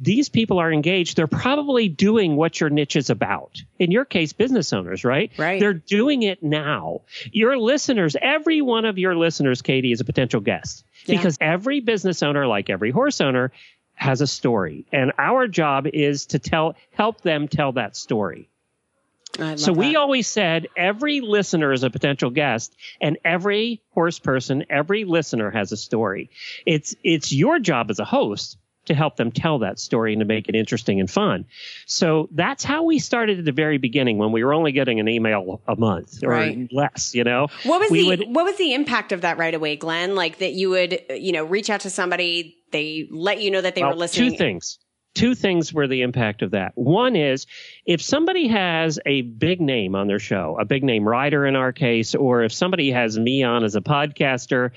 these 0.00 0.30
people 0.30 0.58
are 0.58 0.72
engaged. 0.72 1.16
They're 1.16 1.26
probably 1.26 1.88
doing 1.88 2.34
what 2.36 2.58
your 2.58 2.70
niche 2.70 2.96
is 2.96 3.10
about. 3.10 3.62
In 3.78 3.90
your 3.90 4.06
case, 4.06 4.32
business 4.32 4.72
owners, 4.72 5.04
right? 5.04 5.30
Right. 5.36 5.60
They're 5.60 5.74
doing 5.74 6.22
it 6.22 6.42
now. 6.42 7.02
Your 7.32 7.58
listeners, 7.58 8.16
every 8.20 8.62
one 8.62 8.86
of 8.86 8.98
your 8.98 9.14
listeners, 9.14 9.60
Katie, 9.60 9.92
is 9.92 10.00
a 10.00 10.04
potential 10.04 10.40
guest 10.40 10.84
Yeah. 11.04 11.16
because 11.16 11.36
every 11.40 11.80
business 11.80 12.22
owner, 12.22 12.46
like 12.46 12.70
every 12.70 12.90
horse 12.90 13.20
owner, 13.20 13.52
has 13.94 14.22
a 14.22 14.26
story. 14.26 14.86
And 14.90 15.12
our 15.18 15.46
job 15.46 15.86
is 15.86 16.26
to 16.26 16.38
tell, 16.38 16.76
help 16.92 17.20
them 17.20 17.46
tell 17.48 17.72
that 17.72 17.94
story. 17.94 18.48
So 19.56 19.72
we 19.72 19.96
always 19.96 20.26
said 20.26 20.68
every 20.76 21.20
listener 21.20 21.72
is 21.72 21.82
a 21.82 21.90
potential 21.90 22.30
guest 22.30 22.74
and 23.00 23.16
every 23.24 23.80
horse 23.92 24.18
person, 24.18 24.64
every 24.68 25.04
listener 25.04 25.50
has 25.50 25.72
a 25.72 25.76
story. 25.76 26.30
It's, 26.66 26.94
it's 27.04 27.32
your 27.32 27.58
job 27.58 27.90
as 27.90 27.98
a 27.98 28.04
host 28.04 28.58
to 28.86 28.94
help 28.94 29.16
them 29.16 29.30
tell 29.30 29.58
that 29.60 29.78
story 29.78 30.12
and 30.14 30.20
to 30.20 30.24
make 30.26 30.48
it 30.48 30.54
interesting 30.54 30.98
and 31.00 31.08
fun. 31.08 31.44
So 31.86 32.28
that's 32.32 32.64
how 32.64 32.82
we 32.84 32.98
started 32.98 33.38
at 33.38 33.44
the 33.44 33.52
very 33.52 33.78
beginning 33.78 34.18
when 34.18 34.32
we 34.32 34.42
were 34.42 34.52
only 34.52 34.72
getting 34.72 34.98
an 35.00 35.08
email 35.08 35.60
a 35.68 35.76
month 35.76 36.22
or 36.24 36.30
Right. 36.30 36.68
less, 36.72 37.14
you 37.14 37.22
know? 37.22 37.46
What 37.62 37.80
was 37.80 37.90
we 37.90 38.00
the 38.00 38.06
would- 38.08 38.34
what 38.34 38.44
was 38.46 38.56
the 38.56 38.74
impact 38.74 39.12
of 39.12 39.20
that 39.20 39.38
right 39.38 39.54
away, 39.54 39.76
Glenn? 39.76 40.14
Like 40.16 40.38
that 40.38 40.54
you 40.54 40.70
would 40.70 41.00
you 41.10 41.30
know 41.32 41.44
reach 41.44 41.70
out 41.70 41.80
to 41.82 41.90
somebody, 41.90 42.56
they 42.72 43.06
let 43.10 43.40
you 43.40 43.50
know 43.50 43.60
that 43.60 43.74
they 43.76 43.82
Well, 43.82 43.90
were 43.92 43.96
listening. 43.96 44.32
Two 44.32 44.36
things. 44.38 44.78
Two 45.14 45.34
things 45.34 45.72
were 45.72 45.88
the 45.88 46.02
impact 46.02 46.42
of 46.42 46.52
that. 46.52 46.72
One 46.76 47.16
is 47.16 47.46
if 47.84 48.00
somebody 48.00 48.48
has 48.48 49.00
a 49.04 49.22
big 49.22 49.60
name 49.60 49.94
on 49.94 50.06
their 50.06 50.20
show, 50.20 50.56
a 50.60 50.64
big 50.64 50.84
name 50.84 51.06
writer 51.06 51.46
in 51.46 51.56
our 51.56 51.72
case, 51.72 52.14
or 52.14 52.42
if 52.42 52.52
somebody 52.52 52.92
has 52.92 53.18
me 53.18 53.42
on 53.42 53.64
as 53.64 53.74
a 53.74 53.80
podcaster, 53.80 54.70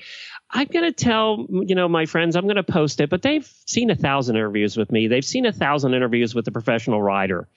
I'm 0.50 0.66
going 0.66 0.84
to 0.84 0.92
tell, 0.92 1.46
you 1.48 1.74
know, 1.74 1.88
my 1.88 2.06
friends, 2.06 2.36
I'm 2.36 2.44
going 2.44 2.56
to 2.56 2.62
post 2.62 3.00
it, 3.00 3.10
but 3.10 3.22
they've 3.22 3.48
seen 3.66 3.90
a 3.90 3.96
thousand 3.96 4.36
interviews 4.36 4.76
with 4.76 4.90
me. 4.90 5.08
They've 5.08 5.24
seen 5.24 5.46
a 5.46 5.52
thousand 5.52 5.94
interviews 5.94 6.34
with 6.34 6.46
a 6.48 6.52
professional 6.52 7.02
writer. 7.02 7.48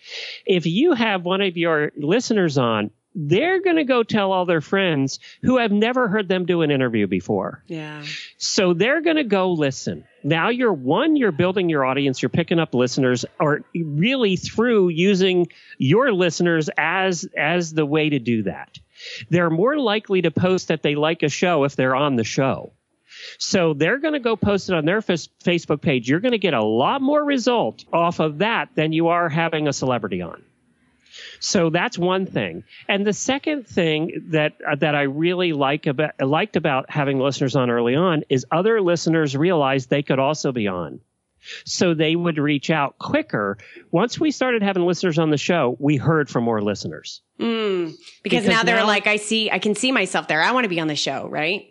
If 0.46 0.66
you 0.66 0.94
have 0.94 1.24
one 1.24 1.42
of 1.42 1.58
your 1.58 1.92
listeners 1.96 2.58
on, 2.58 2.92
they're 3.20 3.62
going 3.62 3.78
to 3.78 3.84
go 3.84 4.04
tell 4.04 4.32
all 4.32 4.46
their 4.46 4.62
friends 4.62 5.20
who 5.42 5.58
have 5.58 5.72
never 5.72 6.08
heard 6.08 6.28
them 6.28 6.46
do 6.46 6.62
an 6.62 6.70
interview 6.70 7.08
before. 7.08 7.64
Yeah. 7.66 8.04
So 8.38 8.74
they're 8.74 9.02
going 9.02 9.16
to 9.16 9.24
go 9.24 9.54
listen. 9.54 10.06
Now 10.28 10.50
you're 10.50 10.74
one, 10.74 11.16
you're 11.16 11.32
building 11.32 11.70
your 11.70 11.86
audience, 11.86 12.22
you're 12.22 12.28
picking 12.28 12.60
up 12.60 12.74
listeners, 12.74 13.24
or 13.40 13.62
really 13.74 14.36
through 14.36 14.90
using 14.90 15.48
your 15.78 16.12
listeners 16.12 16.70
as 16.78 17.26
as 17.38 17.74
the 17.74 17.86
way 17.86 18.10
to 18.10 18.20
do 18.20 18.44
that. 18.44 18.78
They're 19.30 19.50
more 19.50 19.80
likely 19.80 20.24
to 20.24 20.32
post 20.32 20.68
that 20.68 20.84
they 20.84 20.96
like 20.96 21.24
a 21.24 21.30
show 21.30 21.64
if 21.64 21.78
they're 21.78 21.96
on 21.96 22.18
the 22.18 22.26
show. 22.26 22.74
So 23.40 23.74
they're 23.74 24.00
going 24.00 24.16
to 24.16 24.20
go 24.20 24.36
post 24.36 24.68
it 24.68 24.76
on 24.76 24.84
their 24.84 25.02
fas- 25.02 25.30
Facebook 25.46 25.82
page. 25.82 26.10
You're 26.10 26.20
going 26.20 26.34
to 26.34 26.38
get 26.38 26.54
a 26.54 26.64
lot 26.64 27.02
more 27.02 27.24
result 27.24 27.86
off 27.94 28.20
of 28.20 28.40
that 28.40 28.76
than 28.76 28.92
you 28.92 29.08
are 29.08 29.30
having 29.30 29.70
a 29.70 29.74
celebrity 29.74 30.22
on. 30.22 30.44
So 31.40 31.70
that's 31.70 31.98
one 31.98 32.26
thing. 32.26 32.64
And 32.88 33.06
the 33.06 33.14
second 33.14 33.68
thing 33.68 34.28
that 34.30 34.58
uh, 34.68 34.76
that 34.76 34.96
I 34.96 35.04
really 35.04 35.54
like 35.54 35.88
about 35.88 36.20
liked 36.20 36.56
about 36.56 36.90
having 36.90 37.20
listeners 37.20 37.56
on 37.56 37.70
early 37.70 37.96
on 37.96 38.24
is 38.30 38.46
other 38.52 38.82
listeners 38.82 39.36
realized 39.36 39.90
they 39.90 40.04
could 40.04 40.20
also 40.20 40.52
be 40.52 40.68
on. 40.68 41.00
So 41.66 41.94
they 41.94 42.16
would 42.16 42.38
reach 42.38 42.70
out 42.70 42.98
quicker. 42.98 43.58
Once 43.92 44.20
we 44.20 44.32
started 44.32 44.64
having 44.64 44.86
listeners 44.86 45.18
on 45.18 45.30
the 45.30 45.38
show, 45.38 45.78
we 45.80 45.96
heard 45.96 46.30
from 46.30 46.44
more 46.44 46.62
listeners. 46.62 47.22
Mm, 47.40 47.86
because, 47.86 48.44
Because 48.44 48.48
now 48.48 48.64
they're 48.64 48.78
now- 48.78 48.88
like, 48.88 49.08
I 49.08 49.16
see, 49.18 49.50
I 49.50 49.60
can 49.60 49.74
see 49.76 49.92
myself 49.94 50.28
there. 50.28 50.42
I 50.42 50.52
want 50.52 50.66
to 50.66 50.70
be 50.70 50.80
on 50.82 50.88
the 50.88 50.96
show, 50.96 51.28
right? 51.30 51.68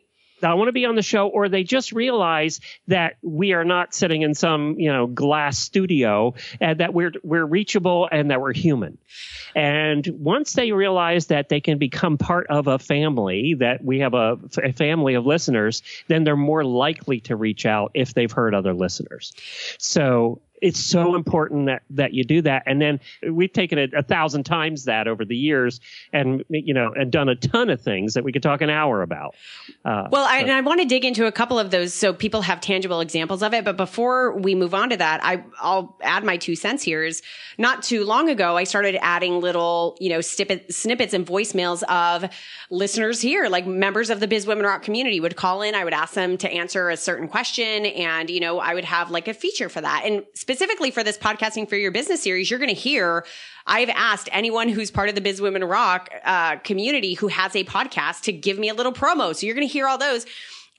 I 0.47 0.55
want 0.55 0.69
to 0.69 0.73
be 0.73 0.87
on 0.87 0.95
the 0.95 1.03
show, 1.03 1.29
or 1.29 1.49
they 1.49 1.65
just 1.65 1.93
realize 1.93 2.61
that 2.89 3.17
we 3.23 3.53
are 3.53 3.65
not 3.65 3.95
sitting 3.95 4.23
in 4.23 4.35
some, 4.35 4.79
you 4.79 4.93
know, 4.93 5.07
glass 5.07 5.59
studio 5.59 6.35
and 6.61 6.81
that 6.81 6.95
we're, 6.95 7.13
we're 7.23 7.45
reachable 7.45 8.09
and 8.11 8.31
that 8.31 8.41
we're 8.41 8.53
human. 8.53 8.99
And 9.55 10.07
once 10.07 10.53
they 10.53 10.73
realize 10.73 11.27
that 11.27 11.49
they 11.49 11.61
can 11.61 11.79
become 11.79 12.19
part 12.19 12.47
of 12.49 12.67
a 12.67 12.79
family, 12.79 13.55
that 13.55 13.83
we 13.83 14.01
have 14.01 14.15
a, 14.15 14.39
a 14.63 14.73
family 14.73 15.15
of 15.15 15.25
listeners, 15.25 15.83
then 16.09 16.25
they're 16.25 16.37
more 16.37 16.65
likely 16.65 17.21
to 17.21 17.37
reach 17.37 17.65
out 17.65 17.91
if 17.95 18.15
they've 18.15 18.31
heard 18.31 18.55
other 18.55 18.75
listeners. 18.75 19.33
So 19.79 20.41
it's 20.63 20.81
so 20.81 21.15
important 21.15 21.67
that, 21.67 21.83
that 21.91 22.15
you 22.15 22.25
do 22.25 22.43
that. 22.43 22.63
And 22.67 22.81
then 22.81 23.01
we've 23.31 23.53
taken 23.53 23.79
it 23.79 23.93
a 23.95 24.03
thousand 24.03 24.45
times 24.45 24.85
that 24.85 25.07
over 25.07 25.25
the 25.25 25.37
years 25.37 25.81
and, 26.13 26.45
you 26.49 26.75
know, 26.75 26.93
and 26.95 27.13
done 27.13 27.29
a 27.29 27.35
ton 27.35 27.71
of 27.71 27.81
things 27.81 28.15
that 28.15 28.25
we 28.25 28.33
could 28.33 28.43
talk 28.43 28.61
an 28.63 28.71
hour 28.71 29.03
about. 29.03 29.35
Uh, 29.85 30.09
Well, 30.11 30.25
I, 30.25 30.39
and 30.39 30.51
I 30.51 30.61
want 30.63 30.81
to 30.81 30.87
dig 30.87 31.05
into 31.05 31.27
a 31.27 31.33
couple 31.33 31.59
of 31.59 31.71
those 31.71 31.93
so 31.93 32.13
people 32.13 32.43
have 32.43 32.61
tangible 32.61 33.01
examples 33.01 33.43
of 33.43 33.53
it. 33.55 33.65
But 33.65 33.77
before 33.77 34.37
we 34.37 34.55
move 34.55 34.75
on 34.75 34.91
to 34.91 34.97
that, 34.97 35.21
I, 35.23 35.45
I'll 35.61 35.97
add 36.03 36.25
my 36.25 36.37
two 36.37 36.57
cents 36.57 36.83
here. 36.83 37.05
Is 37.05 37.23
not 37.59 37.83
too 37.83 38.05
long 38.05 38.29
ago, 38.31 38.57
I 38.57 38.65
started 38.65 38.99
adding 39.03 39.41
little, 39.41 39.97
you 40.01 40.09
know, 40.09 40.21
snippet, 40.21 40.75
snippets 40.75 41.15
and 41.15 41.27
voicemails 41.27 41.83
of 41.85 42.31
listeners 42.71 43.21
here, 43.21 43.49
like 43.49 43.67
members 43.67 44.11
of 44.11 44.21
the 44.21 44.29
Biz 44.29 44.47
Women 44.47 44.65
Rock 44.65 44.83
community 44.83 45.21
would 45.21 45.37
call 45.37 45.63
in. 45.63 45.75
I 45.75 45.85
would 45.85 45.95
ask 45.95 46.15
them 46.15 46.37
to 46.39 46.51
answer 46.51 46.91
a 46.91 46.97
certain 46.97 47.29
question, 47.29 47.87
and 47.87 48.31
you 48.31 48.41
know, 48.41 48.59
I 48.59 48.75
would 48.75 48.85
have 48.85 49.11
like 49.11 49.29
a 49.29 49.35
feature 49.35 49.69
for 49.69 49.81
that. 49.81 50.03
And 50.05 50.25
specifically 50.47 50.93
for 50.93 51.03
this 51.03 51.19
podcasting 51.19 51.69
for 51.69 51.75
your 51.75 51.91
business 51.91 52.23
series, 52.23 52.49
you're 52.49 52.61
going 52.61 52.73
to 52.73 52.81
hear. 52.81 53.27
I've 53.67 53.89
asked 53.89 54.29
anyone 54.31 54.69
who's 54.69 54.93
part 54.93 55.09
of 55.09 55.17
the 55.17 55.21
Biz 55.21 55.41
Women 55.41 55.65
Rock 55.65 56.09
uh, 56.25 56.59
community 56.59 57.15
who 57.15 57.27
has 57.27 57.57
a 57.57 57.65
podcast 57.65 58.21
to 58.23 58.33
give 58.33 58.57
me 58.57 58.69
a 58.69 58.75
little 58.75 58.93
promo. 58.93 59.35
So 59.35 59.45
you're 59.45 59.57
going 59.57 59.67
to 59.67 59.73
hear 59.73 59.89
all 59.89 59.99
those. 59.99 60.25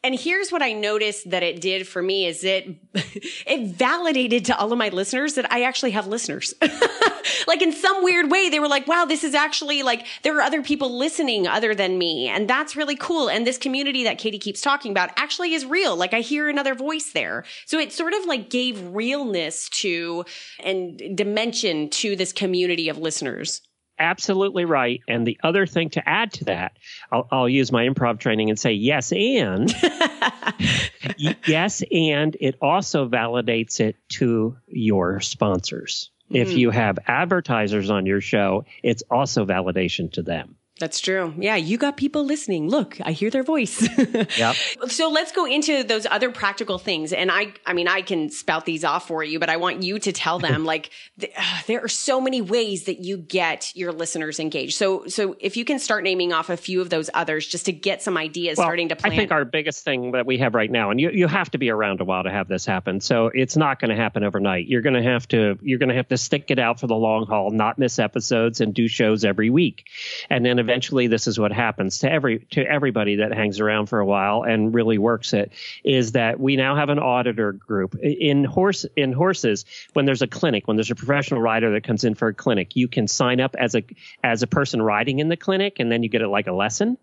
And 0.03 0.17
here's 0.17 0.51
what 0.51 0.61
I 0.61 0.73
noticed 0.73 1.29
that 1.31 1.43
it 1.43 1.59
did 1.59 1.87
for 1.87 2.01
me 2.01 2.27
is 2.27 2.43
it 2.43 2.67
it 2.93 3.75
validated 3.75 4.45
to 4.45 4.57
all 4.57 4.71
of 4.71 4.77
my 4.77 4.89
listeners 4.89 5.35
that 5.35 5.51
I 5.51 5.63
actually 5.63 5.91
have 5.91 6.07
listeners. 6.07 6.53
like 7.47 7.61
in 7.61 7.73
some 7.73 8.03
weird 8.03 8.31
way, 8.31 8.49
they 8.49 8.59
were 8.59 8.67
like, 8.67 8.87
wow, 8.87 9.05
this 9.05 9.23
is 9.23 9.33
actually 9.33 9.83
like 9.83 10.05
there 10.23 10.37
are 10.37 10.41
other 10.41 10.61
people 10.61 10.97
listening 10.97 11.47
other 11.47 11.73
than 11.73 11.97
me. 11.97 12.27
And 12.27 12.47
that's 12.47 12.75
really 12.75 12.95
cool. 12.95 13.29
And 13.29 13.45
this 13.45 13.57
community 13.57 14.03
that 14.03 14.17
Katie 14.17 14.39
keeps 14.39 14.61
talking 14.61 14.91
about 14.91 15.09
actually 15.17 15.53
is 15.53 15.65
real. 15.65 15.95
Like 15.95 16.13
I 16.13 16.21
hear 16.21 16.47
another 16.47 16.75
voice 16.75 17.11
there. 17.11 17.43
So 17.65 17.79
it 17.79 17.91
sort 17.91 18.13
of 18.13 18.25
like 18.25 18.49
gave 18.49 18.81
realness 18.89 19.69
to 19.69 20.25
and 20.59 21.17
dimension 21.17 21.89
to 21.89 22.15
this 22.15 22.31
community 22.31 22.89
of 22.89 22.97
listeners. 22.97 23.61
Absolutely 23.99 24.65
right. 24.65 25.01
And 25.07 25.25
the 25.25 25.39
other 25.43 25.65
thing 25.65 25.89
to 25.91 26.07
add 26.07 26.33
to 26.33 26.45
that, 26.45 26.77
I'll, 27.11 27.27
I'll 27.31 27.49
use 27.49 27.71
my 27.71 27.87
improv 27.87 28.19
training 28.19 28.49
and 28.49 28.59
say 28.59 28.73
yes, 28.73 29.11
and 29.11 29.73
yes, 31.17 31.83
and 31.91 32.35
it 32.39 32.55
also 32.61 33.07
validates 33.07 33.79
it 33.79 33.95
to 34.09 34.57
your 34.67 35.19
sponsors. 35.21 36.11
If 36.29 36.49
Mm. 36.49 36.57
you 36.57 36.71
have 36.71 36.99
advertisers 37.07 37.89
on 37.89 38.05
your 38.05 38.19
show, 38.19 38.65
it's 38.83 39.01
also 39.09 39.45
validation 39.45 40.11
to 40.13 40.21
them. 40.23 40.57
That's 40.79 40.99
true. 40.99 41.33
Yeah, 41.37 41.55
you 41.55 41.77
got 41.77 41.97
people 41.97 42.23
listening. 42.23 42.69
Look, 42.69 42.97
I 43.03 43.11
hear 43.11 43.29
their 43.29 43.43
voice. 43.43 43.87
Yep. 44.37 44.55
So 44.89 45.09
let's 45.09 45.31
go 45.31 45.45
into 45.45 45.83
those 45.83 46.05
other 46.05 46.31
practical 46.31 46.77
things. 46.77 47.13
And 47.13 47.31
I, 47.31 47.53
I 47.65 47.73
mean, 47.73 47.87
I 47.87 48.01
can 48.01 48.29
spout 48.29 48.65
these 48.65 48.83
off 48.83 49.07
for 49.07 49.23
you, 49.23 49.39
but 49.39 49.49
I 49.49 49.57
want 49.57 49.83
you 49.83 49.99
to 49.99 50.11
tell 50.11 50.37
them 50.37 50.65
like 50.73 50.89
th- 51.19 51.31
uh, 51.35 51.59
there 51.65 51.83
are 51.83 51.87
so 51.87 52.21
many 52.21 52.41
ways 52.41 52.85
that 52.85 52.99
you 52.99 53.17
get 53.17 53.75
your 53.75 53.91
listeners 53.91 54.39
engaged. 54.39 54.75
So, 54.75 55.07
so 55.07 55.35
if 55.39 55.57
you 55.57 55.65
can 55.65 55.79
start 55.79 56.03
naming 56.03 56.33
off 56.33 56.49
a 56.49 56.57
few 56.57 56.81
of 56.81 56.89
those 56.89 57.09
others 57.13 57.47
just 57.47 57.65
to 57.65 57.71
get 57.71 58.01
some 58.01 58.17
ideas 58.17 58.57
Well, 58.57 58.67
starting 58.67 58.89
to 58.89 58.95
plan. 58.95 59.13
I 59.13 59.15
think 59.15 59.31
our 59.31 59.45
biggest 59.45 59.83
thing 59.83 60.11
that 60.11 60.25
we 60.25 60.37
have 60.39 60.53
right 60.53 60.69
now, 60.69 60.91
and 60.91 60.99
you, 60.99 61.09
you 61.09 61.27
have 61.27 61.49
to 61.51 61.57
be 61.57 61.69
around 61.69 62.01
a 62.01 62.05
while 62.05 62.23
to 62.23 62.31
have 62.31 62.47
this 62.47 62.65
happen. 62.65 62.99
So 63.01 63.31
it's 63.33 63.57
not 63.57 63.79
going 63.79 63.89
to 63.89 63.95
happen 63.95 64.23
overnight. 64.23 64.67
You're 64.67 64.81
going 64.81 64.95
to 64.95 65.03
have 65.03 65.27
to 65.29 65.57
you're 65.61 65.79
going 65.79 65.89
to 65.89 65.95
have 65.95 66.09
to 66.09 66.17
stick 66.17 66.45
it 66.49 66.59
out 66.59 66.79
for 66.79 66.87
the 66.87 66.95
long 66.95 67.25
haul, 67.25 67.51
not 67.51 67.79
miss 67.79 67.99
episodes, 67.99 68.61
and 68.61 68.73
do 68.73 68.87
shows 68.87 69.25
every 69.25 69.49
week. 69.49 69.87
And 70.29 70.45
then 70.45 70.59
eventually, 70.67 71.07
this 71.07 71.27
is 71.27 71.39
what 71.39 71.51
happens 71.51 71.99
to 71.99 72.11
every 72.11 72.39
to 72.51 72.61
everybody 72.61 73.17
that 73.17 73.33
hangs 73.33 73.59
around 73.59 73.87
for 73.87 73.99
a 73.99 74.05
while 74.05 74.43
and 74.43 74.73
really 74.73 74.97
works 74.97 75.33
it. 75.33 75.51
Is 75.83 76.11
that 76.13 76.39
we 76.39 76.55
now 76.55 76.75
have 76.75 76.89
an 76.89 76.99
auditor 76.99 77.53
group 77.53 77.95
in 77.95 78.43
horse 78.43 78.85
in 78.95 79.13
horses. 79.13 79.65
When 79.93 80.05
there's 80.05 80.21
a 80.21 80.27
clinic, 80.27 80.67
when 80.67 80.77
there's 80.77 80.91
a 80.91 80.95
professional 80.95 81.41
rider 81.41 81.71
that 81.71 81.83
comes 81.83 82.03
in 82.03 82.15
for 82.15 82.27
a 82.27 82.33
clinic, 82.33 82.75
you 82.75 82.87
can 82.87 83.07
sign 83.07 83.39
up 83.39 83.55
as 83.57 83.75
a 83.75 83.83
as 84.23 84.43
a 84.43 84.47
person 84.47 84.81
riding 84.81 85.19
in 85.19 85.29
the 85.29 85.37
clinic, 85.37 85.79
and 85.79 85.91
then 85.91 86.03
you 86.03 86.09
get 86.09 86.21
it 86.21 86.27
like 86.27 86.47
a 86.47 86.53
lesson 86.53 86.97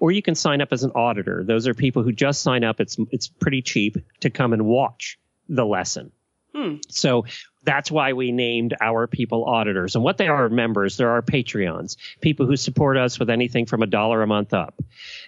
or 0.00 0.10
you 0.10 0.22
can 0.22 0.34
sign 0.34 0.60
up 0.60 0.72
as 0.72 0.82
an 0.82 0.90
auditor. 0.92 1.44
Those 1.44 1.66
are 1.66 1.74
people 1.74 2.02
who 2.02 2.12
just 2.12 2.42
sign 2.42 2.64
up. 2.64 2.80
It's 2.80 2.96
it's 3.10 3.28
pretty 3.28 3.62
cheap 3.62 3.98
to 4.20 4.30
come 4.30 4.52
and 4.52 4.64
watch 4.64 5.18
the 5.48 5.66
lesson. 5.66 6.12
Hmm. 6.58 6.76
So 6.88 7.24
that's 7.62 7.90
why 7.90 8.14
we 8.14 8.32
named 8.32 8.74
our 8.80 9.06
people 9.06 9.44
auditors. 9.44 9.94
And 9.94 10.02
what 10.02 10.16
they 10.16 10.26
are 10.26 10.48
members, 10.48 10.96
there 10.96 11.10
are 11.10 11.22
Patreons, 11.22 11.96
people 12.20 12.46
who 12.46 12.56
support 12.56 12.96
us 12.96 13.18
with 13.18 13.30
anything 13.30 13.66
from 13.66 13.82
a 13.82 13.86
dollar 13.86 14.22
a 14.22 14.26
month 14.26 14.54
up. 14.54 14.74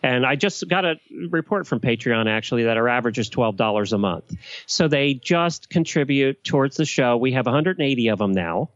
And 0.03 0.25
I 0.25 0.37
just 0.37 0.67
got 0.69 0.85
a 0.85 0.95
report 1.29 1.67
from 1.67 1.81
Patreon 1.81 2.29
actually 2.29 2.65
that 2.65 2.77
our 2.77 2.89
average 2.89 3.19
is 3.19 3.29
$12 3.31 3.93
a 3.93 3.99
month. 3.99 4.35
So 4.67 4.89
they 4.89 5.15
just 5.15 5.69
contribute 5.69 6.43
towards 6.43 6.77
the 6.77 6.85
show. 6.85 7.17
We 7.17 7.33
have 7.33 7.47
180 7.47 8.09
of 8.09 8.19
them 8.19 8.33
now. 8.33 8.71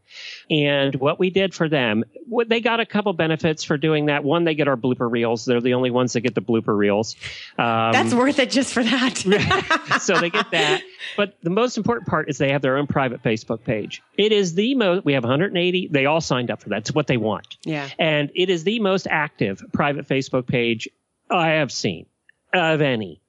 And 0.49 0.95
what 0.95 1.19
we 1.19 1.29
did 1.29 1.53
for 1.53 1.67
them, 1.67 2.03
they 2.47 2.61
got 2.61 2.79
a 2.79 2.85
couple 2.85 3.11
benefits 3.13 3.63
for 3.63 3.77
doing 3.77 4.05
that. 4.05 4.23
One, 4.23 4.43
they 4.43 4.55
get 4.55 4.67
our 4.67 4.77
blooper 4.77 5.09
reels. 5.09 5.43
They're 5.43 5.59
the 5.59 5.73
only 5.73 5.91
ones 5.91 6.13
that 6.13 6.21
get 6.21 6.35
the 6.35 6.41
blooper 6.41 6.77
reels. 6.77 7.15
Um, 7.57 7.91
That's 7.91 8.13
worth 8.13 8.39
it 8.39 8.51
just 8.51 8.73
for 8.73 8.83
that. 8.83 9.97
so 10.01 10.19
they 10.19 10.29
get 10.29 10.51
that. 10.51 10.83
But 11.17 11.35
the 11.41 11.49
most 11.49 11.77
important 11.77 12.07
part 12.07 12.29
is 12.29 12.37
they 12.37 12.51
have 12.51 12.61
their 12.61 12.77
own 12.77 12.87
private 12.87 13.23
Facebook 13.23 13.63
page. 13.63 14.01
It 14.17 14.31
is 14.31 14.53
the 14.55 14.75
most, 14.75 15.05
we 15.05 15.13
have 15.13 15.23
180. 15.23 15.89
They 15.91 16.05
all 16.05 16.21
signed 16.21 16.51
up 16.51 16.61
for 16.61 16.69
that. 16.69 16.79
It's 16.79 16.93
what 16.93 17.07
they 17.07 17.17
want. 17.17 17.57
yeah. 17.63 17.89
And 17.99 18.31
it 18.35 18.49
is 18.49 18.63
the 18.63 18.79
most 18.79 19.07
active 19.09 19.63
private 19.73 20.07
Facebook 20.07 20.47
page 20.47 20.87
I 21.29 21.49
have 21.49 21.71
seen 21.71 22.05
of 22.53 22.81
any. 22.81 23.21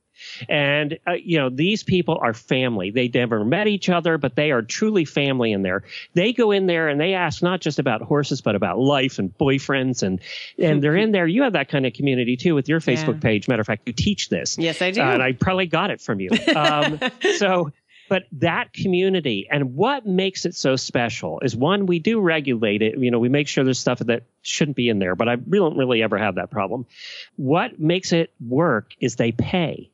And, 0.48 0.98
uh, 1.06 1.12
you 1.12 1.38
know, 1.38 1.48
these 1.50 1.82
people 1.82 2.18
are 2.20 2.34
family. 2.34 2.90
They 2.90 3.08
never 3.08 3.44
met 3.44 3.66
each 3.66 3.88
other, 3.88 4.18
but 4.18 4.36
they 4.36 4.50
are 4.50 4.62
truly 4.62 5.04
family 5.04 5.52
in 5.52 5.62
there. 5.62 5.84
They 6.14 6.32
go 6.32 6.50
in 6.50 6.66
there 6.66 6.88
and 6.88 7.00
they 7.00 7.14
ask 7.14 7.42
not 7.42 7.60
just 7.60 7.78
about 7.78 8.02
horses, 8.02 8.40
but 8.40 8.54
about 8.54 8.78
life 8.78 9.18
and 9.18 9.36
boyfriends. 9.36 10.02
And, 10.02 10.20
and 10.58 10.82
they're 10.82 10.96
in 10.96 11.12
there. 11.12 11.26
You 11.26 11.42
have 11.42 11.54
that 11.54 11.68
kind 11.68 11.86
of 11.86 11.92
community 11.92 12.36
too 12.36 12.54
with 12.54 12.68
your 12.68 12.80
Facebook 12.80 13.14
Yeah. 13.14 13.20
page. 13.20 13.48
Matter 13.48 13.60
of 13.60 13.66
fact, 13.66 13.82
you 13.86 13.92
teach 13.92 14.28
this. 14.28 14.58
Yes, 14.58 14.80
I 14.82 14.90
do. 14.90 15.00
Uh, 15.02 15.12
and 15.14 15.22
I 15.22 15.32
probably 15.32 15.66
got 15.66 15.90
it 15.90 16.00
from 16.00 16.20
you. 16.20 16.30
Um, 16.54 16.98
so, 17.36 17.72
but 18.08 18.22
that 18.32 18.72
community 18.72 19.48
and 19.50 19.74
what 19.74 20.06
makes 20.06 20.46
it 20.46 20.54
so 20.54 20.76
special 20.76 21.40
is 21.40 21.56
one, 21.56 21.86
we 21.86 21.98
do 21.98 22.20
regulate 22.20 22.80
it. 22.80 22.96
You 22.98 23.10
know, 23.10 23.18
we 23.18 23.28
make 23.28 23.48
sure 23.48 23.64
there's 23.64 23.80
stuff 23.80 23.98
that 23.98 24.22
shouldn't 24.42 24.76
be 24.76 24.88
in 24.88 25.00
there, 25.00 25.16
but 25.16 25.28
I 25.28 25.32
really 25.32 25.70
don't 25.70 25.76
really 25.76 26.02
ever 26.04 26.16
have 26.16 26.36
that 26.36 26.50
problem. 26.50 26.86
What 27.34 27.80
makes 27.80 28.12
it 28.12 28.32
work 28.40 28.92
is 29.00 29.16
they 29.16 29.32
pay. 29.32 29.90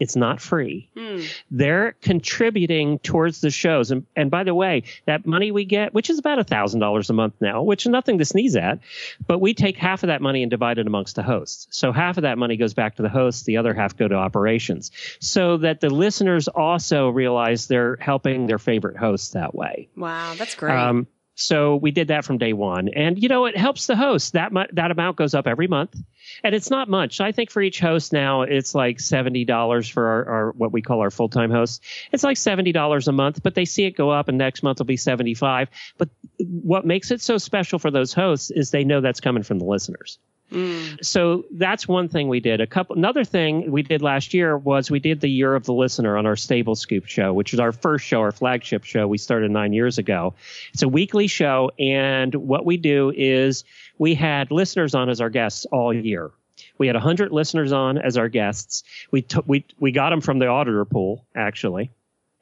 It's 0.00 0.16
not 0.16 0.40
free. 0.40 0.88
Hmm. 0.96 1.20
They're 1.50 1.92
contributing 2.00 2.98
towards 3.00 3.40
the 3.40 3.50
shows. 3.50 3.90
And, 3.90 4.06
and 4.14 4.30
by 4.30 4.44
the 4.44 4.54
way, 4.54 4.84
that 5.06 5.26
money 5.26 5.50
we 5.50 5.64
get, 5.64 5.92
which 5.94 6.10
is 6.10 6.18
about 6.18 6.38
$1,000 6.38 7.10
a 7.10 7.12
month 7.12 7.34
now, 7.40 7.62
which 7.62 7.86
is 7.86 7.90
nothing 7.90 8.18
to 8.18 8.24
sneeze 8.24 8.56
at, 8.56 8.78
but 9.26 9.40
we 9.40 9.54
take 9.54 9.76
half 9.76 10.02
of 10.02 10.08
that 10.08 10.22
money 10.22 10.42
and 10.42 10.50
divide 10.50 10.78
it 10.78 10.86
amongst 10.86 11.16
the 11.16 11.22
hosts. 11.22 11.66
So 11.70 11.92
half 11.92 12.16
of 12.16 12.22
that 12.22 12.38
money 12.38 12.56
goes 12.56 12.74
back 12.74 12.96
to 12.96 13.02
the 13.02 13.08
hosts, 13.08 13.42
the 13.42 13.56
other 13.56 13.74
half 13.74 13.96
go 13.96 14.08
to 14.08 14.14
operations. 14.14 14.90
So 15.20 15.58
that 15.58 15.80
the 15.80 15.90
listeners 15.90 16.48
also 16.48 17.08
realize 17.08 17.66
they're 17.66 17.96
helping 17.96 18.46
their 18.46 18.58
favorite 18.58 18.96
hosts 18.96 19.30
that 19.30 19.54
way. 19.54 19.88
Wow, 19.96 20.34
that's 20.36 20.54
great. 20.54 20.74
Um, 20.74 21.06
so 21.40 21.76
we 21.76 21.92
did 21.92 22.08
that 22.08 22.24
from 22.24 22.38
day 22.38 22.52
one, 22.52 22.88
and 22.88 23.22
you 23.22 23.28
know 23.28 23.46
it 23.46 23.56
helps 23.56 23.86
the 23.86 23.94
host. 23.94 24.32
That 24.32 24.52
mu- 24.52 24.66
that 24.72 24.90
amount 24.90 25.16
goes 25.16 25.34
up 25.34 25.46
every 25.46 25.68
month, 25.68 25.94
and 26.42 26.52
it's 26.52 26.68
not 26.68 26.88
much. 26.88 27.20
I 27.20 27.30
think 27.30 27.52
for 27.52 27.62
each 27.62 27.78
host 27.78 28.12
now 28.12 28.42
it's 28.42 28.74
like 28.74 28.98
seventy 28.98 29.44
dollars 29.44 29.88
for 29.88 30.04
our, 30.04 30.24
our 30.28 30.50
what 30.50 30.72
we 30.72 30.82
call 30.82 31.00
our 31.00 31.12
full 31.12 31.28
time 31.28 31.52
hosts. 31.52 31.80
It's 32.10 32.24
like 32.24 32.38
seventy 32.38 32.72
dollars 32.72 33.06
a 33.06 33.12
month, 33.12 33.40
but 33.40 33.54
they 33.54 33.66
see 33.66 33.84
it 33.84 33.92
go 33.92 34.10
up, 34.10 34.26
and 34.26 34.36
next 34.36 34.64
month 34.64 34.80
will 34.80 34.86
be 34.86 34.96
seventy 34.96 35.34
five. 35.34 35.68
But 35.96 36.08
what 36.40 36.84
makes 36.84 37.12
it 37.12 37.20
so 37.20 37.38
special 37.38 37.78
for 37.78 37.92
those 37.92 38.12
hosts 38.12 38.50
is 38.50 38.72
they 38.72 38.82
know 38.82 39.00
that's 39.00 39.20
coming 39.20 39.44
from 39.44 39.60
the 39.60 39.64
listeners. 39.64 40.18
Mm. 40.52 41.04
So 41.04 41.44
that's 41.50 41.86
one 41.86 42.08
thing 42.08 42.28
we 42.28 42.40
did. 42.40 42.60
A 42.60 42.66
couple 42.66 42.96
another 42.96 43.24
thing 43.24 43.70
we 43.70 43.82
did 43.82 44.00
last 44.00 44.32
year 44.32 44.56
was 44.56 44.90
we 44.90 44.98
did 44.98 45.20
the 45.20 45.28
year 45.28 45.54
of 45.54 45.64
the 45.64 45.74
listener 45.74 46.16
on 46.16 46.24
our 46.24 46.36
Stable 46.36 46.74
Scoop 46.74 47.06
show, 47.06 47.32
which 47.34 47.52
is 47.52 47.60
our 47.60 47.72
first 47.72 48.06
show, 48.06 48.20
our 48.20 48.32
flagship 48.32 48.84
show. 48.84 49.06
We 49.06 49.18
started 49.18 49.50
nine 49.50 49.72
years 49.72 49.98
ago. 49.98 50.34
It's 50.72 50.82
a 50.82 50.88
weekly 50.88 51.26
show, 51.26 51.70
and 51.78 52.34
what 52.34 52.64
we 52.64 52.78
do 52.78 53.12
is 53.14 53.64
we 53.98 54.14
had 54.14 54.50
listeners 54.50 54.94
on 54.94 55.10
as 55.10 55.20
our 55.20 55.30
guests 55.30 55.66
all 55.66 55.92
year. 55.92 56.30
We 56.78 56.86
had 56.86 56.96
100 56.96 57.30
listeners 57.32 57.72
on 57.72 57.98
as 57.98 58.16
our 58.16 58.28
guests. 58.28 58.84
We 59.10 59.22
took 59.22 59.44
we 59.46 59.66
we 59.78 59.92
got 59.92 60.10
them 60.10 60.20
from 60.20 60.38
the 60.38 60.46
auditor 60.46 60.84
pool 60.84 61.26
actually. 61.34 61.90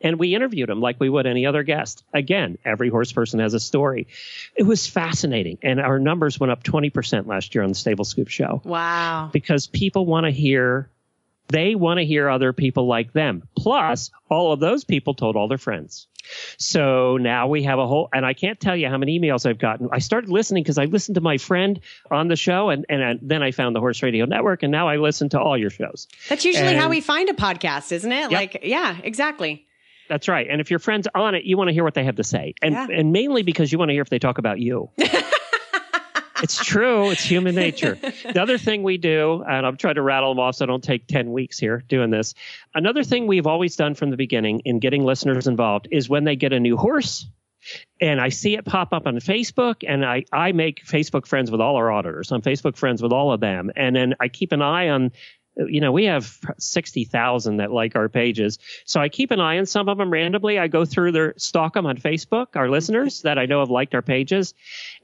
And 0.00 0.18
we 0.18 0.34
interviewed 0.34 0.68
him 0.68 0.80
like 0.80 1.00
we 1.00 1.08
would 1.08 1.26
any 1.26 1.46
other 1.46 1.62
guest. 1.62 2.04
Again, 2.12 2.58
every 2.64 2.90
horse 2.90 3.12
person 3.12 3.40
has 3.40 3.54
a 3.54 3.60
story. 3.60 4.08
It 4.54 4.64
was 4.64 4.86
fascinating. 4.86 5.58
And 5.62 5.80
our 5.80 5.98
numbers 5.98 6.38
went 6.38 6.50
up 6.50 6.62
20% 6.62 7.26
last 7.26 7.54
year 7.54 7.64
on 7.64 7.70
the 7.70 7.74
Stable 7.74 8.04
Scoop 8.04 8.28
show 8.28 8.60
Wow. 8.64 9.30
because 9.32 9.66
people 9.66 10.04
want 10.06 10.24
to 10.26 10.30
hear 10.30 10.90
they 11.48 11.76
want 11.76 11.98
to 11.98 12.04
hear 12.04 12.28
other 12.28 12.52
people 12.52 12.86
like 12.88 13.12
them 13.12 13.46
plus 13.56 14.10
all 14.28 14.52
of 14.52 14.58
those 14.58 14.82
people 14.82 15.14
told 15.14 15.36
all 15.36 15.46
their 15.46 15.56
friends 15.58 16.08
so 16.58 17.16
now 17.18 17.46
we 17.46 17.62
have 17.62 17.78
a 17.78 17.86
whole 17.86 18.08
and 18.12 18.26
i 18.26 18.32
can't 18.34 18.58
tell 18.58 18.74
you 18.76 18.88
how 18.88 18.98
many 18.98 19.16
emails 19.16 19.46
i've 19.48 19.58
gotten 19.60 19.88
i 19.92 20.00
started 20.00 20.28
listening 20.28 20.64
because 20.64 20.76
i 20.76 20.86
listened 20.86 21.14
to 21.14 21.20
my 21.20 21.38
friend 21.38 21.78
on 22.10 22.26
the 22.26 22.34
show 22.34 22.70
and, 22.70 22.84
and 22.88 23.04
I- 23.04 23.18
then 23.22 23.44
i 23.44 23.52
found 23.52 23.76
the 23.76 23.80
horse 23.80 24.02
radio 24.02 24.24
network 24.24 24.64
and 24.64 24.72
now 24.72 24.88
i 24.88 24.96
listen 24.96 25.28
to 25.30 25.40
all 25.40 25.56
your 25.56 25.70
shows 25.70 26.08
That's 26.28 26.44
usually 26.44 26.74
how 26.74 26.88
we 26.88 27.00
find 27.00 27.28
a 27.28 27.32
podcast, 27.34 27.92
isn't 27.92 28.10
it? 28.10 28.30
Yep. 28.30 28.32
Like, 28.32 28.58
yeah, 28.64 28.96
exactly. 29.04 29.66
That's 30.08 30.28
right 30.28 30.46
and 30.50 30.60
if 30.60 30.70
your 30.70 30.78
friends 30.78 31.06
on 31.14 31.34
it 31.34 31.44
you 31.44 31.56
want 31.56 31.68
to 31.68 31.74
hear 31.74 31.84
what 31.84 31.94
they 31.94 32.04
have 32.04 32.16
to 32.16 32.24
say 32.24 32.54
and 32.62 32.74
Yeah. 32.74 32.86
and 32.92 33.12
mainly 33.12 33.42
because 33.42 33.70
you 33.72 33.78
want 33.78 33.88
to 33.90 33.92
hear 33.92 34.02
if 34.02 34.10
they 34.10 34.18
talk 34.18 34.38
about 34.38 34.58
you 34.60 34.90
it's 36.42 36.62
true. 36.62 37.10
It's 37.10 37.24
human 37.24 37.54
nature. 37.54 37.94
The 38.32 38.40
other 38.42 38.58
thing 38.58 38.82
we 38.82 38.98
do, 38.98 39.42
and 39.48 39.64
I'm 39.66 39.78
trying 39.78 39.94
to 39.94 40.02
rattle 40.02 40.34
them 40.34 40.38
off 40.38 40.56
so 40.56 40.64
I 40.64 40.66
don't 40.66 40.84
take 40.84 41.06
10 41.06 41.32
weeks 41.32 41.58
here 41.58 41.82
doing 41.88 42.10
this. 42.10 42.34
Another 42.74 43.02
thing 43.02 43.26
we've 43.26 43.46
always 43.46 43.74
done 43.74 43.94
from 43.94 44.10
the 44.10 44.18
beginning 44.18 44.60
in 44.66 44.78
getting 44.78 45.02
listeners 45.04 45.46
involved 45.46 45.88
is 45.90 46.10
when 46.10 46.24
they 46.24 46.36
get 46.36 46.52
a 46.52 46.60
new 46.60 46.76
horse 46.76 47.26
and 48.02 48.20
I 48.20 48.28
see 48.28 48.54
it 48.54 48.66
pop 48.66 48.92
up 48.92 49.06
on 49.06 49.16
Facebook 49.16 49.76
and 49.88 50.04
I, 50.04 50.24
I 50.30 50.52
make 50.52 50.84
Facebook 50.84 51.26
friends 51.26 51.50
with 51.50 51.60
all 51.62 51.76
our 51.76 51.90
auditors. 51.90 52.30
I'm 52.30 52.42
Facebook 52.42 52.76
friends 52.76 53.02
with 53.02 53.12
all 53.12 53.32
of 53.32 53.40
them. 53.40 53.70
And 53.74 53.96
then 53.96 54.14
I 54.20 54.28
keep 54.28 54.52
an 54.52 54.60
eye 54.60 54.90
on 54.90 55.12
you 55.56 55.80
know, 55.80 55.90
we 55.90 56.04
have 56.04 56.38
60,000 56.58 57.56
that 57.58 57.72
like 57.72 57.96
our 57.96 58.08
pages. 58.08 58.58
So 58.84 59.00
I 59.00 59.08
keep 59.08 59.30
an 59.30 59.40
eye 59.40 59.58
on 59.58 59.66
some 59.66 59.88
of 59.88 59.96
them 59.96 60.10
randomly. 60.10 60.58
I 60.58 60.68
go 60.68 60.84
through 60.84 61.12
their 61.12 61.34
stalk 61.38 61.74
them 61.74 61.86
on 61.86 61.96
Facebook, 61.96 62.48
our 62.56 62.68
listeners 62.68 63.22
that 63.22 63.38
I 63.38 63.46
know 63.46 63.60
have 63.60 63.70
liked 63.70 63.94
our 63.94 64.02
pages. 64.02 64.54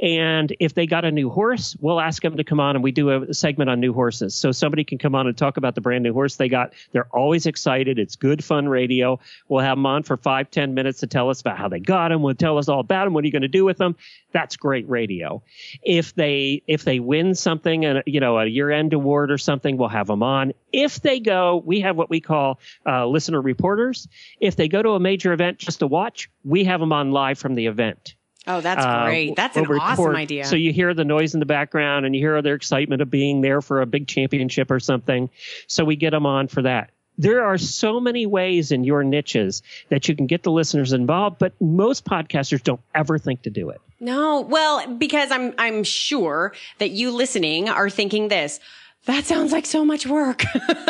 And 0.01 0.55
if 0.61 0.75
they 0.75 0.87
got 0.87 1.05
a 1.05 1.11
new 1.11 1.31
horse, 1.31 1.75
we'll 1.81 2.01
ask 2.01 2.23
them 2.23 2.37
to 2.37 2.45
come 2.45 2.61
on 2.61 2.77
and 2.77 2.83
we 2.83 2.93
do 2.93 3.11
a 3.11 3.33
segment 3.33 3.71
on 3.71 3.81
new 3.81 3.95
horses. 3.95 4.35
So 4.35 4.53
somebody 4.53 4.85
can 4.85 4.99
come 4.99 5.15
on 5.15 5.27
and 5.27 5.37
talk 5.37 5.57
about 5.57 5.75
the 5.75 5.81
brand 5.81 6.05
new 6.05 6.13
horse 6.13 6.37
they 6.37 6.49
got. 6.49 6.75
They're 6.93 7.09
always 7.11 7.47
excited. 7.47 7.99
It's 7.99 8.17
good, 8.17 8.45
fun 8.45 8.69
radio. 8.69 9.21
We'll 9.49 9.65
have 9.65 9.79
them 9.79 9.87
on 9.87 10.03
for 10.03 10.19
five, 10.19 10.51
ten 10.51 10.75
minutes 10.75 11.01
to 11.01 11.07
tell 11.07 11.31
us 11.31 11.41
about 11.41 11.57
how 11.57 11.69
they 11.69 11.81
got 11.81 12.09
them. 12.09 12.21
We'll 12.21 12.35
tell 12.35 12.59
us 12.59 12.69
all 12.69 12.81
about 12.81 13.05
them. 13.05 13.15
What 13.15 13.25
are 13.25 13.27
you 13.27 13.33
going 13.33 13.43
to 13.43 13.49
do 13.49 13.65
with 13.65 13.79
them? 13.79 13.97
That's 14.33 14.57
great 14.57 14.89
radio. 14.89 15.43
If 15.83 16.15
they, 16.15 16.63
if 16.67 16.85
they 16.85 16.99
win 16.99 17.35
something 17.35 17.85
and, 17.85 18.03
you 18.07 18.21
know, 18.21 18.39
a 18.39 18.47
year 18.47 18.71
end 18.71 18.93
award 18.93 19.31
or 19.31 19.39
something, 19.39 19.77
we'll 19.77 19.89
have 19.89 20.07
them 20.07 20.23
on. 20.23 20.42
If 20.73 21.01
they 21.01 21.21
go, 21.21 21.63
we 21.65 21.81
have 21.81 21.97
what 21.97 22.11
we 22.11 22.21
call 22.21 22.59
uh, 22.87 23.07
listener 23.07 23.41
reporters. 23.41 24.09
If 24.41 24.57
they 24.57 24.69
go 24.69 24.83
to 24.83 24.91
a 24.91 25.01
major 25.01 25.33
event 25.33 25.59
just 25.59 25.79
to 25.81 25.87
watch, 25.87 26.29
we 26.45 26.65
have 26.65 26.81
them 26.81 26.93
on 26.93 27.13
live 27.13 27.39
from 27.39 27.55
the 27.55 27.67
event. 27.67 28.15
Oh, 28.47 28.61
that's 28.61 28.85
Uh, 28.85 29.05
great. 29.05 29.37
That's 29.37 29.57
an 29.57 29.67
awesome 29.67 30.05
record- 30.07 30.17
idea. 30.17 30.45
So 30.47 30.57
you 30.57 30.73
hear 30.73 30.95
the 30.95 31.05
noise 31.05 31.35
in 31.35 31.39
the 31.41 31.47
background 31.47 32.05
and 32.07 32.15
you 32.15 32.21
hear 32.21 32.43
their 32.43 32.55
excitement 32.57 33.01
of 33.01 33.09
being 33.09 33.41
there 33.41 33.61
for 33.61 33.81
a 33.83 33.87
big 33.87 34.09
championship 34.09 34.71
or 34.73 34.81
something. 34.81 35.31
So 35.69 35.85
we 35.85 35.95
get 35.95 36.11
them 36.11 36.27
on 36.27 36.49
for 36.49 36.63
that. 36.63 36.91
there 37.19 37.45
are 37.45 37.59
so 37.59 38.01
many 38.01 38.25
ways 38.27 38.73
in 38.73 38.85
your 38.85 39.05
niches 39.05 39.63
that 39.91 40.09
you 40.09 40.17
can 40.17 40.27
get 40.27 40.43
the 40.43 40.51
listeners 40.51 40.95
involved, 40.95 41.39
but 41.39 41.53
most 41.61 42.07
podcasters 42.07 42.63
don't 42.65 42.81
ever 42.95 43.19
think 43.19 43.43
to 43.43 43.51
do 43.51 43.69
it. 43.69 43.81
No, 44.01 44.41
well, 44.41 44.87
because 44.97 45.31
I'm 45.31 45.53
I'm 45.59 45.85
sure 45.85 46.55
that 46.79 46.91
you 46.91 47.13
listening 47.13 47.69
are 47.69 47.91
thinking 47.91 48.29
this. 48.29 48.59
That 49.07 49.25
sounds 49.25 49.51
like 49.51 49.67
so 49.67 49.85
much 49.85 50.07
work. 50.07 50.45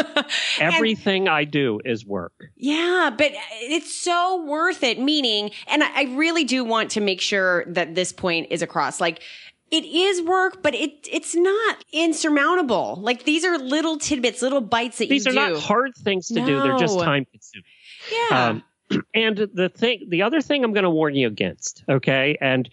Everything 0.61 1.29
and, 1.29 1.35
I 1.35 1.45
do 1.45 1.81
is 1.85 2.05
work. 2.05 2.51
Yeah, 2.57 3.11
but 3.17 3.33
it's 3.55 3.95
so 3.95 4.45
worth 4.45 4.83
it. 4.83 5.01
Meaning, 5.01 5.51
and 5.67 5.83
I, 5.83 6.01
I 6.01 6.03
really 6.15 6.45
do 6.45 6.63
want 6.63 6.91
to 6.91 7.01
make 7.01 7.23
sure 7.23 7.65
that 7.69 7.95
this 7.95 8.13
point 8.13 8.49
is 8.51 8.61
across. 8.61 9.01
Like, 9.01 9.23
it 9.71 9.87
is 9.87 10.21
work, 10.21 10.63
but 10.63 10.75
it 10.75 11.09
it's 11.11 11.35
not 11.35 11.85
insurmountable. 11.91 12.99
Like 13.01 13.25
these 13.25 13.45
are 13.47 13.57
little 13.57 13.99
tidbits, 13.99 14.43
little 14.43 14.61
bites 14.61 14.99
that 14.99 15.09
these 15.09 15.25
you 15.25 15.33
do. 15.33 15.39
These 15.39 15.49
are 15.49 15.51
not 15.53 15.61
hard 15.61 15.93
things 15.97 16.29
to 16.29 16.35
no. 16.35 16.47
do. 16.47 16.61
They're 16.61 16.79
just 16.79 16.99
time 17.01 17.25
consuming. 17.25 17.65
Yeah. 18.13 18.49
Um, 18.49 18.65
and 19.15 19.49
the 19.55 19.71
thing, 19.71 20.07
the 20.11 20.23
other 20.23 20.43
thing 20.43 20.63
I'm 20.63 20.75
going 20.75 20.85
to 20.85 20.91
warn 20.91 21.15
you 21.15 21.27
against, 21.27 21.85
okay? 21.89 22.37
And 22.41 22.69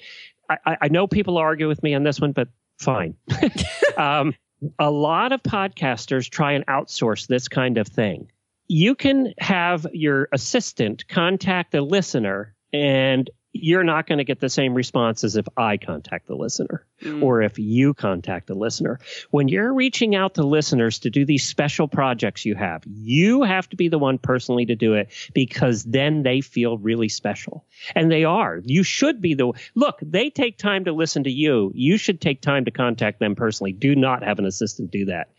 I, 0.49 0.77
I 0.81 0.87
know 0.89 1.07
people 1.07 1.37
argue 1.37 1.69
with 1.69 1.81
me 1.83 1.93
on 1.93 2.03
this 2.03 2.19
one, 2.19 2.33
but 2.33 2.49
fine. 2.79 3.15
um, 3.97 4.33
a 4.77 4.91
lot 4.91 5.31
of 5.31 5.43
podcasters 5.43 6.29
try 6.29 6.53
and 6.53 6.65
outsource 6.67 7.27
this 7.27 7.47
kind 7.47 7.77
of 7.77 7.87
thing. 7.87 8.31
You 8.67 8.95
can 8.95 9.33
have 9.39 9.87
your 9.93 10.29
assistant 10.31 11.07
contact 11.07 11.73
a 11.73 11.81
listener 11.81 12.55
and 12.71 13.29
you're 13.51 13.83
not 13.83 14.07
going 14.07 14.19
to 14.19 14.23
get 14.23 14.39
the 14.39 14.49
same 14.49 14.73
response 14.73 15.23
as 15.23 15.35
if 15.35 15.47
I 15.57 15.77
contact 15.77 16.27
the 16.27 16.35
listener 16.35 16.85
mm. 17.01 17.23
or 17.23 17.41
if 17.41 17.57
you 17.57 17.93
contact 17.93 18.47
the 18.47 18.53
listener. 18.53 18.99
When 19.31 19.47
you're 19.47 19.73
reaching 19.73 20.15
out 20.15 20.35
to 20.35 20.43
listeners 20.43 20.99
to 20.99 21.09
do 21.09 21.25
these 21.25 21.47
special 21.47 21.87
projects 21.87 22.45
you 22.45 22.55
have, 22.55 22.83
you 22.85 23.43
have 23.43 23.67
to 23.69 23.75
be 23.75 23.87
the 23.87 23.97
one 23.97 24.19
personally 24.19 24.67
to 24.67 24.75
do 24.75 24.93
it 24.93 25.11
because 25.33 25.83
then 25.83 26.21
they 26.21 26.41
feel 26.41 26.77
really 26.77 27.09
special. 27.09 27.65
And 27.95 28.11
they 28.11 28.23
are. 28.23 28.61
You 28.63 28.83
should 28.83 29.21
be 29.21 29.33
the 29.33 29.53
look, 29.73 29.99
they 30.01 30.29
take 30.29 30.57
time 30.57 30.85
to 30.85 30.91
listen 30.91 31.23
to 31.23 31.31
you. 31.31 31.71
You 31.73 31.97
should 31.97 32.21
take 32.21 32.41
time 32.41 32.65
to 32.65 32.71
contact 32.71 33.19
them 33.19 33.35
personally. 33.35 33.71
Do 33.71 33.95
not 33.95 34.23
have 34.23 34.37
an 34.37 34.45
assistant 34.45 34.91
do 34.91 35.05
that. 35.05 35.29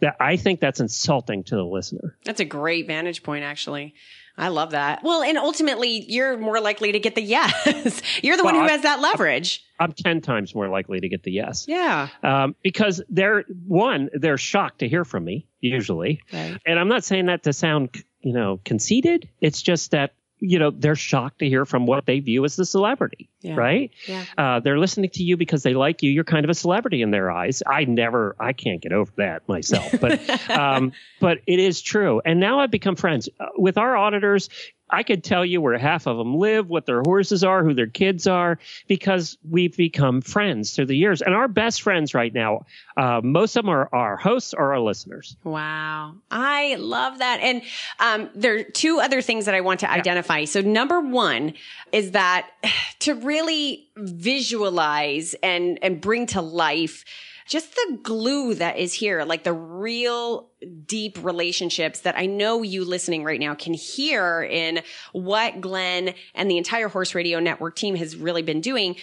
That 0.00 0.16
I 0.18 0.36
think 0.36 0.60
that's 0.60 0.80
insulting 0.80 1.44
to 1.44 1.54
the 1.54 1.64
listener. 1.64 2.16
That's 2.24 2.40
a 2.40 2.44
great 2.44 2.88
vantage 2.88 3.22
point 3.22 3.44
actually. 3.44 3.94
I 4.40 4.48
love 4.48 4.70
that. 4.70 5.02
Well, 5.02 5.22
and 5.22 5.36
ultimately, 5.36 6.02
you're 6.08 6.38
more 6.38 6.60
likely 6.60 6.92
to 6.92 6.98
get 6.98 7.14
the 7.14 7.20
yes. 7.20 8.02
you're 8.22 8.38
the 8.38 8.42
well, 8.42 8.54
one 8.54 8.62
who 8.62 8.68
I, 8.68 8.70
has 8.70 8.82
that 8.82 8.98
leverage. 9.00 9.62
I'm, 9.78 9.90
I'm, 9.90 9.92
10 9.92 10.22
times 10.22 10.54
more 10.54 10.66
likely 10.68 10.98
to 10.98 11.10
get 11.10 11.22
the 11.22 11.30
yes. 11.30 11.66
Yeah. 11.68 12.08
Um, 12.22 12.56
because 12.62 13.02
they're, 13.10 13.44
one, 13.66 14.08
they're 14.14 14.38
shocked 14.38 14.78
to 14.78 14.88
hear 14.88 15.04
from 15.04 15.26
me, 15.26 15.46
usually. 15.60 16.22
Right. 16.32 16.56
And 16.64 16.78
I'm 16.78 16.88
not 16.88 17.04
saying 17.04 17.26
that 17.26 17.42
to 17.42 17.52
sound, 17.52 18.02
you 18.22 18.32
know, 18.32 18.58
conceited. 18.64 19.28
It's 19.42 19.60
just 19.60 19.90
that 19.90 20.14
you 20.40 20.58
know 20.58 20.70
they're 20.70 20.96
shocked 20.96 21.38
to 21.38 21.48
hear 21.48 21.64
from 21.64 21.86
what 21.86 22.06
they 22.06 22.20
view 22.20 22.44
as 22.44 22.56
the 22.56 22.64
celebrity 22.64 23.28
yeah. 23.40 23.54
right 23.54 23.92
yeah. 24.06 24.24
Uh, 24.36 24.60
they're 24.60 24.78
listening 24.78 25.10
to 25.10 25.22
you 25.22 25.36
because 25.36 25.62
they 25.62 25.74
like 25.74 26.02
you 26.02 26.10
you're 26.10 26.24
kind 26.24 26.44
of 26.44 26.50
a 26.50 26.54
celebrity 26.54 27.02
in 27.02 27.10
their 27.10 27.30
eyes 27.30 27.62
i 27.66 27.84
never 27.84 28.34
i 28.40 28.52
can't 28.52 28.80
get 28.80 28.92
over 28.92 29.12
that 29.16 29.46
myself 29.48 29.94
but 30.00 30.50
um, 30.50 30.92
but 31.20 31.38
it 31.46 31.58
is 31.58 31.80
true 31.80 32.20
and 32.24 32.40
now 32.40 32.60
i've 32.60 32.70
become 32.70 32.96
friends 32.96 33.28
uh, 33.38 33.46
with 33.56 33.78
our 33.78 33.96
auditors 33.96 34.48
I 34.92 35.02
could 35.02 35.24
tell 35.24 35.44
you 35.44 35.60
where 35.60 35.76
half 35.78 36.06
of 36.06 36.16
them 36.16 36.36
live, 36.36 36.68
what 36.68 36.86
their 36.86 37.02
horses 37.02 37.44
are, 37.44 37.64
who 37.64 37.74
their 37.74 37.86
kids 37.86 38.26
are, 38.26 38.58
because 38.88 39.38
we've 39.48 39.76
become 39.76 40.20
friends 40.20 40.74
through 40.74 40.86
the 40.86 40.96
years. 40.96 41.22
And 41.22 41.34
our 41.34 41.48
best 41.48 41.82
friends 41.82 42.14
right 42.14 42.32
now, 42.32 42.66
uh, 42.96 43.20
most 43.22 43.56
of 43.56 43.64
them 43.64 43.70
are 43.70 43.88
our 43.92 44.16
hosts 44.16 44.54
or 44.54 44.72
our 44.72 44.80
listeners. 44.80 45.36
Wow. 45.44 46.16
I 46.30 46.76
love 46.76 47.18
that. 47.18 47.40
And 47.40 47.62
um, 47.98 48.30
there 48.34 48.56
are 48.56 48.62
two 48.62 49.00
other 49.00 49.22
things 49.22 49.46
that 49.46 49.54
I 49.54 49.60
want 49.60 49.80
to 49.80 49.86
yeah. 49.86 49.94
identify. 49.94 50.44
So, 50.44 50.60
number 50.60 51.00
one 51.00 51.54
is 51.92 52.12
that 52.12 52.50
to 53.00 53.14
really 53.14 53.88
visualize 53.96 55.34
and, 55.42 55.78
and 55.82 56.00
bring 56.00 56.26
to 56.26 56.40
life 56.40 57.04
just 57.50 57.74
the 57.74 57.98
glue 58.04 58.54
that 58.54 58.78
is 58.78 58.94
here, 58.94 59.24
like 59.24 59.42
the 59.42 59.52
real 59.52 60.50
deep 60.86 61.18
relationships 61.20 62.00
that 62.00 62.16
I 62.16 62.26
know 62.26 62.62
you 62.62 62.84
listening 62.84 63.24
right 63.24 63.40
now 63.40 63.56
can 63.56 63.74
hear 63.74 64.42
in 64.44 64.82
what 65.12 65.60
Glenn 65.60 66.14
and 66.36 66.48
the 66.48 66.58
entire 66.58 66.86
Horse 66.86 67.12
Radio 67.12 67.40
Network 67.40 67.74
team 67.74 67.96
has 67.96 68.14
really 68.14 68.42
been 68.42 68.60
doing. 68.60 68.94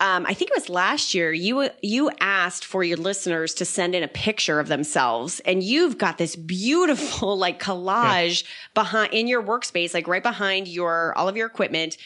Um, 0.00 0.26
I 0.26 0.34
think 0.34 0.50
it 0.50 0.56
was 0.56 0.68
last 0.68 1.14
year 1.14 1.32
you 1.32 1.68
you 1.82 2.10
asked 2.20 2.64
for 2.64 2.82
your 2.82 2.96
listeners 2.96 3.54
to 3.54 3.64
send 3.64 3.94
in 3.94 4.02
a 4.02 4.08
picture 4.08 4.58
of 4.58 4.66
themselves, 4.66 5.38
and 5.40 5.62
you've 5.62 5.96
got 5.96 6.18
this 6.18 6.34
beautiful 6.34 7.38
like 7.38 7.62
collage 7.62 8.42
yeah. 8.42 8.48
behind 8.74 9.14
in 9.14 9.28
your 9.28 9.40
workspace, 9.40 9.94
like 9.94 10.08
right 10.08 10.22
behind 10.22 10.66
your 10.66 11.16
all 11.16 11.28
of 11.28 11.36
your 11.36 11.46
equipment 11.46 11.96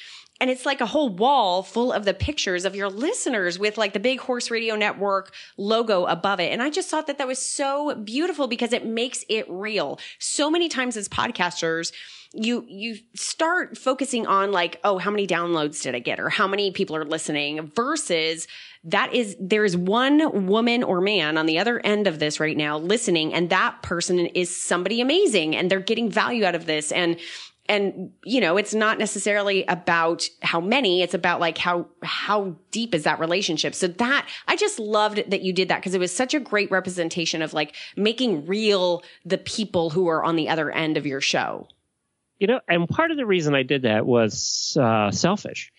and 0.40 0.50
it's 0.50 0.66
like 0.66 0.80
a 0.80 0.86
whole 0.86 1.08
wall 1.08 1.62
full 1.62 1.92
of 1.92 2.04
the 2.04 2.14
pictures 2.14 2.64
of 2.64 2.76
your 2.76 2.88
listeners 2.88 3.58
with 3.58 3.78
like 3.78 3.92
the 3.92 4.00
big 4.00 4.20
horse 4.20 4.50
radio 4.50 4.76
network 4.76 5.32
logo 5.56 6.04
above 6.06 6.40
it. 6.40 6.52
And 6.52 6.62
i 6.62 6.70
just 6.70 6.88
thought 6.88 7.06
that 7.06 7.18
that 7.18 7.26
was 7.26 7.40
so 7.40 7.94
beautiful 7.94 8.46
because 8.46 8.72
it 8.72 8.86
makes 8.86 9.24
it 9.28 9.46
real. 9.48 9.98
So 10.18 10.50
many 10.50 10.68
times 10.68 10.96
as 10.96 11.08
podcasters 11.08 11.92
you 12.34 12.66
you 12.68 12.98
start 13.14 13.78
focusing 13.78 14.26
on 14.26 14.52
like 14.52 14.78
oh 14.84 14.98
how 14.98 15.10
many 15.10 15.26
downloads 15.26 15.82
did 15.82 15.94
i 15.94 15.98
get 15.98 16.20
or 16.20 16.28
how 16.28 16.46
many 16.46 16.70
people 16.70 16.94
are 16.94 17.06
listening 17.06 17.70
versus 17.74 18.46
that 18.84 19.12
is 19.12 19.36
there's 19.40 19.76
one 19.76 20.46
woman 20.46 20.82
or 20.82 21.00
man 21.00 21.36
on 21.36 21.46
the 21.46 21.58
other 21.58 21.80
end 21.80 22.06
of 22.06 22.18
this 22.18 22.38
right 22.38 22.56
now 22.56 22.78
listening 22.78 23.34
and 23.34 23.50
that 23.50 23.82
person 23.82 24.18
is 24.18 24.54
somebody 24.54 25.00
amazing 25.00 25.56
and 25.56 25.70
they're 25.70 25.80
getting 25.80 26.10
value 26.10 26.44
out 26.44 26.54
of 26.54 26.66
this. 26.66 26.92
And 26.92 27.16
and 27.68 28.10
you 28.24 28.40
know 28.40 28.56
it's 28.56 28.74
not 28.74 28.98
necessarily 28.98 29.64
about 29.66 30.28
how 30.42 30.60
many 30.60 31.02
it's 31.02 31.14
about 31.14 31.40
like 31.40 31.58
how 31.58 31.86
how 32.02 32.56
deep 32.70 32.94
is 32.94 33.04
that 33.04 33.20
relationship? 33.20 33.74
So 33.74 33.88
that 33.88 34.28
i 34.46 34.56
just 34.56 34.78
loved 34.78 35.30
that 35.30 35.42
you 35.42 35.52
did 35.52 35.68
that 35.68 35.76
because 35.76 35.94
it 35.94 36.00
was 36.00 36.14
such 36.14 36.34
a 36.34 36.40
great 36.40 36.70
representation 36.70 37.42
of 37.42 37.52
like 37.52 37.74
making 37.96 38.46
real 38.46 39.02
the 39.24 39.38
people 39.38 39.90
who 39.90 40.08
are 40.08 40.24
on 40.24 40.36
the 40.36 40.48
other 40.48 40.70
end 40.70 40.96
of 40.96 41.06
your 41.06 41.20
show. 41.20 41.68
You 42.38 42.46
know 42.46 42.60
and 42.68 42.88
part 42.88 43.10
of 43.10 43.16
the 43.16 43.26
reason 43.26 43.54
i 43.54 43.62
did 43.62 43.82
that 43.82 44.06
was 44.06 44.76
uh, 44.80 45.10
selfish. 45.10 45.72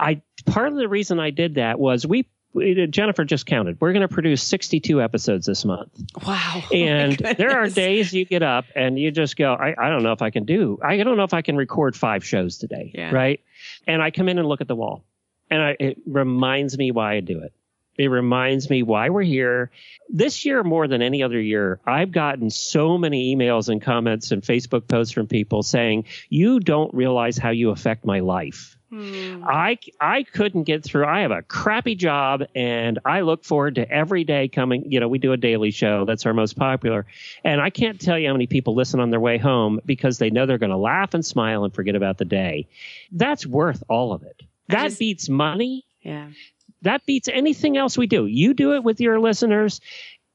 I 0.00 0.22
part 0.46 0.68
of 0.68 0.76
the 0.76 0.88
reason 0.88 1.20
i 1.20 1.30
did 1.30 1.56
that 1.56 1.78
was 1.78 2.06
we 2.06 2.26
Jennifer 2.54 3.24
just 3.24 3.46
counted. 3.46 3.80
We're 3.80 3.92
going 3.92 4.06
to 4.06 4.12
produce 4.12 4.42
62 4.42 5.02
episodes 5.02 5.46
this 5.46 5.64
month. 5.64 5.90
Wow. 6.26 6.62
Oh 6.70 6.74
and 6.74 7.20
oh 7.24 7.32
there 7.34 7.58
are 7.58 7.68
days 7.68 8.12
you 8.12 8.24
get 8.24 8.42
up 8.42 8.64
and 8.74 8.98
you 8.98 9.10
just 9.10 9.36
go, 9.36 9.54
I, 9.54 9.74
I 9.78 9.90
don't 9.90 10.02
know 10.02 10.12
if 10.12 10.22
I 10.22 10.30
can 10.30 10.44
do, 10.44 10.78
I 10.82 10.96
don't 10.98 11.16
know 11.16 11.24
if 11.24 11.34
I 11.34 11.42
can 11.42 11.56
record 11.56 11.96
five 11.96 12.24
shows 12.24 12.58
today. 12.58 12.90
Yeah. 12.94 13.10
Right. 13.10 13.40
And 13.86 14.02
I 14.02 14.10
come 14.10 14.28
in 14.28 14.38
and 14.38 14.48
look 14.48 14.60
at 14.60 14.68
the 14.68 14.76
wall 14.76 15.04
and 15.50 15.62
I, 15.62 15.76
it 15.78 15.98
reminds 16.06 16.76
me 16.76 16.90
why 16.90 17.14
I 17.14 17.20
do 17.20 17.40
it. 17.40 17.52
It 17.98 18.06
reminds 18.06 18.70
me 18.70 18.84
why 18.84 19.10
we're 19.10 19.22
here. 19.22 19.72
This 20.08 20.44
year, 20.44 20.62
more 20.62 20.86
than 20.86 21.02
any 21.02 21.24
other 21.24 21.40
year, 21.40 21.80
I've 21.84 22.12
gotten 22.12 22.48
so 22.48 22.96
many 22.96 23.34
emails 23.34 23.68
and 23.68 23.82
comments 23.82 24.30
and 24.30 24.40
Facebook 24.40 24.86
posts 24.86 25.12
from 25.12 25.26
people 25.26 25.64
saying, 25.64 26.04
You 26.28 26.60
don't 26.60 26.94
realize 26.94 27.36
how 27.36 27.50
you 27.50 27.70
affect 27.70 28.06
my 28.06 28.20
life. 28.20 28.77
Hmm. 28.90 29.44
I 29.46 29.78
I 30.00 30.22
couldn't 30.22 30.62
get 30.62 30.82
through. 30.82 31.04
I 31.04 31.20
have 31.20 31.30
a 31.30 31.42
crappy 31.42 31.94
job, 31.94 32.44
and 32.54 32.98
I 33.04 33.20
look 33.20 33.44
forward 33.44 33.74
to 33.74 33.90
every 33.90 34.24
day 34.24 34.48
coming. 34.48 34.90
You 34.90 35.00
know, 35.00 35.08
we 35.08 35.18
do 35.18 35.32
a 35.32 35.36
daily 35.36 35.70
show 35.70 36.06
that's 36.06 36.24
our 36.24 36.32
most 36.32 36.56
popular, 36.56 37.04
and 37.44 37.60
I 37.60 37.68
can't 37.68 38.00
tell 38.00 38.18
you 38.18 38.28
how 38.28 38.32
many 38.32 38.46
people 38.46 38.74
listen 38.74 39.00
on 39.00 39.10
their 39.10 39.20
way 39.20 39.36
home 39.36 39.80
because 39.84 40.16
they 40.16 40.30
know 40.30 40.46
they're 40.46 40.56
going 40.56 40.70
to 40.70 40.78
laugh 40.78 41.12
and 41.12 41.24
smile 41.24 41.64
and 41.64 41.74
forget 41.74 41.96
about 41.96 42.16
the 42.16 42.24
day. 42.24 42.66
That's 43.12 43.46
worth 43.46 43.82
all 43.88 44.12
of 44.12 44.22
it. 44.22 44.42
That 44.68 44.84
just, 44.84 44.98
beats 44.98 45.28
money. 45.28 45.84
Yeah. 46.00 46.28
That 46.82 47.04
beats 47.04 47.28
anything 47.28 47.76
else 47.76 47.98
we 47.98 48.06
do. 48.06 48.24
You 48.24 48.54
do 48.54 48.74
it 48.74 48.84
with 48.84 49.00
your 49.00 49.20
listeners. 49.20 49.82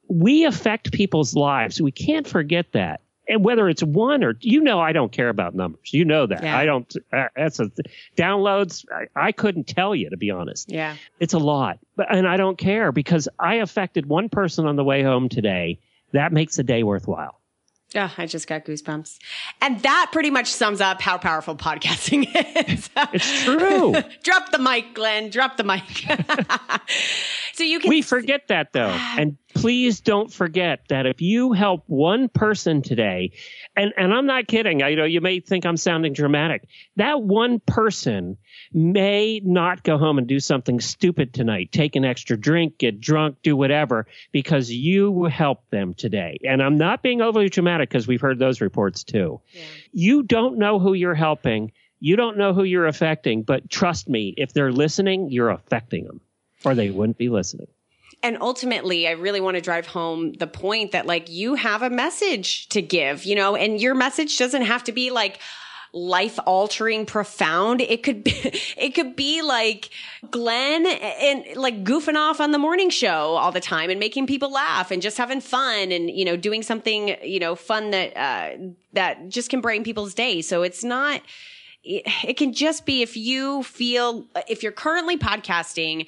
We 0.08 0.46
affect 0.46 0.92
people's 0.92 1.36
lives. 1.36 1.82
We 1.82 1.92
can't 1.92 2.28
forget 2.28 2.72
that 2.74 3.02
and 3.28 3.44
whether 3.44 3.70
it's 3.70 3.84
one 3.84 4.24
or 4.24 4.36
you 4.42 4.62
know, 4.62 4.80
I 4.80 4.92
don't 4.92 5.12
care 5.12 5.30
about 5.30 5.56
numbers. 5.56 5.94
You 5.94 6.06
know 6.06 6.28
that. 6.28 6.44
Yeah. 6.44 6.58
I 6.58 6.66
don't. 6.66 6.94
Uh, 7.12 7.28
that's 7.36 7.60
a 7.60 7.72
downloads. 8.16 8.86
I, 8.92 9.28
I, 9.28 9.32
couldn't 9.32 9.68
tell 9.68 9.96
you 9.96 10.10
to 10.10 10.18
be 10.18 10.32
honest. 10.32 10.72
Yeah, 10.72 10.96
it's 11.20 11.34
a 11.34 11.40
lot, 11.40 11.80
but 11.96 12.14
and 12.14 12.28
I 12.28 12.38
don't 12.38 12.58
care 12.58 12.92
because 12.92 13.28
I 13.40 13.56
affected 13.56 14.06
one 14.06 14.30
person 14.30 14.68
on 14.68 14.76
the 14.76 14.84
way 14.84 15.04
home 15.04 15.30
today. 15.30 15.80
That 16.12 16.32
makes 16.32 16.58
the 16.58 16.64
day 16.64 16.84
worthwhile. 16.84 17.40
Oh, 17.96 18.12
I 18.18 18.26
just 18.26 18.48
got 18.48 18.66
goosebumps. 18.66 19.20
And 19.62 19.80
that 19.82 20.10
pretty 20.12 20.32
much 20.32 20.48
sums 20.48 20.82
up 20.82 21.00
how 21.02 21.18
powerful 21.18 21.56
podcasting 21.56 22.24
is. 22.70 22.90
it's 22.96 23.44
true. 23.44 23.94
Drop 24.24 24.52
the 24.52 24.58
mic, 24.58 24.94
Glenn. 24.94 25.30
Drop 25.30 25.58
the 25.58 25.64
mic. 25.64 25.84
so 27.54 27.64
you 27.64 27.80
can 27.80 27.90
We 27.90 28.02
forget 28.02 28.48
that 28.48 28.74
though. 28.74 28.98
And 29.16 29.38
please 29.54 30.02
don't 30.02 30.32
forget 30.32 30.82
that 30.90 31.06
if 31.06 31.22
you 31.22 31.54
help 31.54 31.84
one 31.88 32.30
person 32.30 32.82
today, 32.82 33.32
and, 33.76 33.94
and 33.98 34.14
I'm 34.14 34.26
not 34.26 34.48
kidding, 34.48 34.84
I, 34.84 34.90
you 34.90 34.96
know, 34.96 35.06
you 35.06 35.22
may 35.22 35.40
think 35.40 35.66
I'm 35.66 35.78
sounding 35.78 36.14
dramatic. 36.14 36.68
That 36.96 37.22
one 37.22 37.60
person 37.60 38.38
may 38.72 39.42
not 39.44 39.84
go 39.84 39.98
home 39.98 40.18
and 40.18 40.28
do 40.28 40.40
something 40.40 40.80
stupid 40.80 41.34
tonight, 41.34 41.72
take 41.72 41.96
an 41.96 42.06
extra 42.06 42.38
drink, 42.38 42.78
get 42.78 43.00
drunk, 43.00 43.38
do 43.44 43.56
whatever, 43.56 44.08
because 44.32 44.72
you 44.72 45.26
helped 45.26 45.70
them 45.72 45.94
today. 45.94 46.40
And 46.44 46.62
I'm 46.62 46.78
not 46.78 47.04
being 47.04 47.22
overly 47.22 47.50
dramatic 47.50 47.90
because 47.90 48.08
we've 48.08 48.22
heard 48.22 48.40
those 48.40 48.62
reports 48.62 49.04
too. 49.04 49.42
Yeah. 49.52 49.64
You 49.92 50.24
don't 50.24 50.58
know 50.58 50.80
who 50.80 50.94
you're 50.94 51.16
helping. 51.16 51.72
You 52.00 52.16
don't 52.16 52.38
know 52.38 52.54
who 52.54 52.64
you're 52.64 52.88
affecting, 52.88 53.44
but 53.44 53.70
trust 53.70 54.10
me, 54.10 54.34
if 54.36 54.54
they're 54.54 54.74
listening, 54.74 55.30
you're 55.32 55.50
affecting 55.50 56.06
them 56.06 56.22
or 56.66 56.76
they 56.76 56.90
wouldn't 56.90 57.18
be 57.18 57.30
listening 57.30 57.68
and 58.24 58.38
ultimately 58.42 59.08
i 59.08 59.12
really 59.12 59.42
want 59.42 59.56
to 59.56 59.62
drive 59.62 59.86
home 59.86 60.34
the 60.34 60.48
point 60.48 60.94
that 60.94 61.06
like 61.06 61.30
you 61.30 61.56
have 61.56 61.82
a 61.82 61.90
message 61.90 62.68
to 62.70 62.82
give 62.82 63.24
you 63.26 63.36
know? 63.36 63.56
And 63.56 63.82
your 63.82 63.96
message 63.96 64.38
doesn't 64.38 64.64
have 64.64 64.84
to 64.86 64.92
be 64.92 65.12
like 65.12 65.40
life 65.92 66.40
altering 66.48 67.06
profound. 67.06 67.82
It 67.82 68.02
could 68.02 68.24
be 68.24 68.32
it 68.78 68.96
could 68.96 69.16
be 69.16 69.42
like 69.42 69.90
glenn 70.30 70.86
and 70.86 71.46
like 71.56 71.84
goofing 71.84 72.16
off 72.16 72.40
on 72.40 72.52
the 72.52 72.58
morning 72.58 72.90
show 72.90 73.36
all 73.36 73.52
the 73.52 73.60
time 73.60 73.90
and 73.90 74.00
making 74.00 74.28
people 74.28 74.52
laugh 74.52 74.92
and 74.92 75.02
just 75.02 75.18
having 75.18 75.42
fun 75.42 75.92
and 75.92 76.10
you 76.10 76.26
know 76.26 76.36
doing 76.36 76.64
something 76.64 77.16
you 77.24 77.40
know 77.40 77.56
fun 77.56 77.92
that 77.92 78.18
uh 78.18 78.58
that 78.94 79.30
just 79.30 79.50
can 79.50 79.62
brighten 79.62 79.84
people's 79.84 80.14
day. 80.14 80.42
So 80.42 80.64
it's 80.64 80.84
not 80.84 81.22
it, 81.84 82.04
it 82.24 82.38
can 82.38 82.54
just 82.54 82.86
be 82.86 83.02
if 83.02 83.16
you 83.16 83.64
feel 83.64 84.26
if 84.48 84.64
you're 84.64 84.72
currently 84.72 85.18
podcasting 85.18 86.08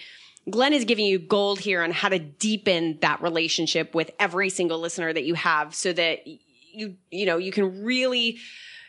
Glenn 0.49 0.73
is 0.73 0.86
giving 0.86 1.05
you 1.05 1.17
gold 1.17 1.60
here 1.60 1.81
on 1.81 1.91
how 1.91 2.10
to 2.10 2.19
deepen 2.19 2.99
that 3.01 3.21
relationship 3.21 3.95
with 3.95 4.12
every 4.19 4.49
single 4.49 4.79
listener 4.79 5.12
that 5.12 5.23
you 5.23 5.34
have 5.34 5.73
so 5.73 5.91
that 5.93 6.27
you, 6.27 6.95
you 7.10 7.25
know, 7.25 7.38
you 7.38 7.51
can 7.51 7.84
really 7.84 8.38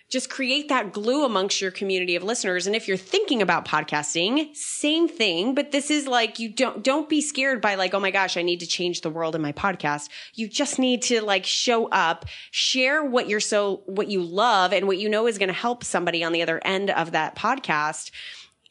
just 0.09 0.31
create 0.31 0.69
that 0.69 0.93
glue 0.93 1.25
amongst 1.25 1.61
your 1.61 1.73
community 1.73 2.15
of 2.15 2.23
listeners. 2.23 2.67
And 2.67 2.77
if 2.77 2.87
you're 2.87 2.97
thinking 2.97 3.43
about 3.43 3.65
podcasting, 3.65 4.55
same 4.55 5.09
thing, 5.09 5.55
but 5.55 5.73
this 5.73 5.91
is 5.91 6.07
like, 6.07 6.39
you 6.39 6.49
don't, 6.49 6.85
don't 6.85 7.09
be 7.09 7.21
scared 7.21 7.61
by 7.61 7.75
like, 7.75 7.93
oh 7.93 7.99
my 7.99 8.13
gosh, 8.13 8.37
I 8.37 8.43
need 8.43 8.61
to 8.61 8.67
change 8.67 9.01
the 9.01 9.11
world 9.11 9.35
in 9.35 9.43
my 9.43 9.51
podcast. 9.51 10.09
You 10.35 10.49
just 10.49 10.79
need 10.79 11.03
to 11.03 11.23
like 11.23 11.45
show 11.45 11.89
up, 11.89 12.27
share 12.53 13.05
what 13.05 13.29
you're 13.29 13.41
so, 13.41 13.83
what 13.87 14.09
you 14.09 14.23
love 14.23 14.73
and 14.73 14.87
what 14.87 14.99
you 14.99 15.09
know 15.09 15.27
is 15.27 15.39
going 15.39 15.49
to 15.49 15.55
help 15.55 15.83
somebody 15.83 16.23
on 16.23 16.33
the 16.33 16.43
other 16.43 16.61
end 16.65 16.91
of 16.91 17.13
that 17.13 17.35
podcast. 17.35 18.13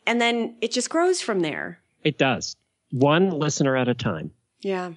And 0.08 0.21
then 0.21 0.56
it 0.62 0.71
just 0.71 0.89
grows 0.89 1.19
from 1.19 1.41
there. 1.41 1.80
It 2.04 2.17
does 2.17 2.56
one 2.91 3.30
listener 3.32 3.76
at 3.76 3.88
a 3.88 3.93
time. 3.93 4.32
Yeah. 4.62 4.93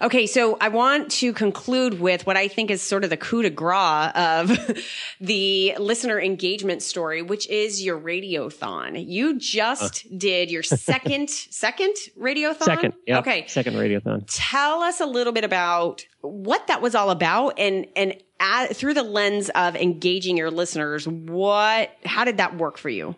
Okay, 0.00 0.26
so 0.26 0.56
I 0.60 0.68
want 0.68 1.10
to 1.12 1.32
conclude 1.32 2.00
with 2.00 2.26
what 2.26 2.36
I 2.36 2.48
think 2.48 2.70
is 2.70 2.82
sort 2.82 3.04
of 3.04 3.10
the 3.10 3.16
coup 3.16 3.42
de 3.42 3.50
grace 3.50 4.12
of 4.14 4.58
the 5.20 5.74
listener 5.78 6.20
engagement 6.20 6.82
story, 6.82 7.22
which 7.22 7.48
is 7.48 7.82
your 7.82 7.98
radiothon. 7.98 9.04
You 9.06 9.38
just 9.38 10.06
uh. 10.06 10.16
did 10.16 10.50
your 10.50 10.62
second 10.62 11.30
second 11.30 11.94
radiothon. 12.18 12.62
Second, 12.62 12.94
yeah. 13.06 13.18
Okay, 13.18 13.46
second 13.46 13.74
radiothon. 13.74 14.24
Tell 14.28 14.82
us 14.82 15.00
a 15.00 15.06
little 15.06 15.32
bit 15.32 15.44
about 15.44 16.06
what 16.20 16.66
that 16.68 16.80
was 16.82 16.94
all 16.94 17.10
about, 17.10 17.58
and 17.58 17.86
and 17.96 18.14
at, 18.40 18.76
through 18.76 18.94
the 18.94 19.02
lens 19.02 19.50
of 19.50 19.76
engaging 19.76 20.36
your 20.36 20.50
listeners, 20.50 21.06
what 21.08 21.90
how 22.04 22.24
did 22.24 22.38
that 22.38 22.56
work 22.56 22.78
for 22.78 22.88
you? 22.88 23.16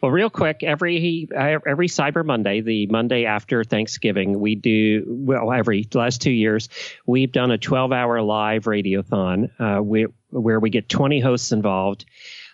Well, 0.00 0.10
real 0.10 0.30
quick, 0.30 0.62
every 0.62 1.28
every 1.34 1.88
Cyber 1.88 2.24
Monday, 2.24 2.60
the 2.60 2.86
Monday 2.86 3.24
after 3.24 3.64
Thanksgiving, 3.64 4.40
we 4.40 4.54
do 4.54 5.04
well 5.06 5.52
every 5.52 5.86
last 5.94 6.22
two 6.22 6.30
years 6.30 6.68
we've 7.06 7.32
done 7.32 7.50
a 7.50 7.58
12 7.58 7.92
hour 7.92 8.22
live 8.22 8.64
radiothon 8.64 9.50
uh, 9.60 9.82
we, 9.82 10.06
where 10.30 10.60
we 10.60 10.70
get 10.70 10.88
20 10.88 11.20
hosts 11.20 11.52
involved. 11.52 12.04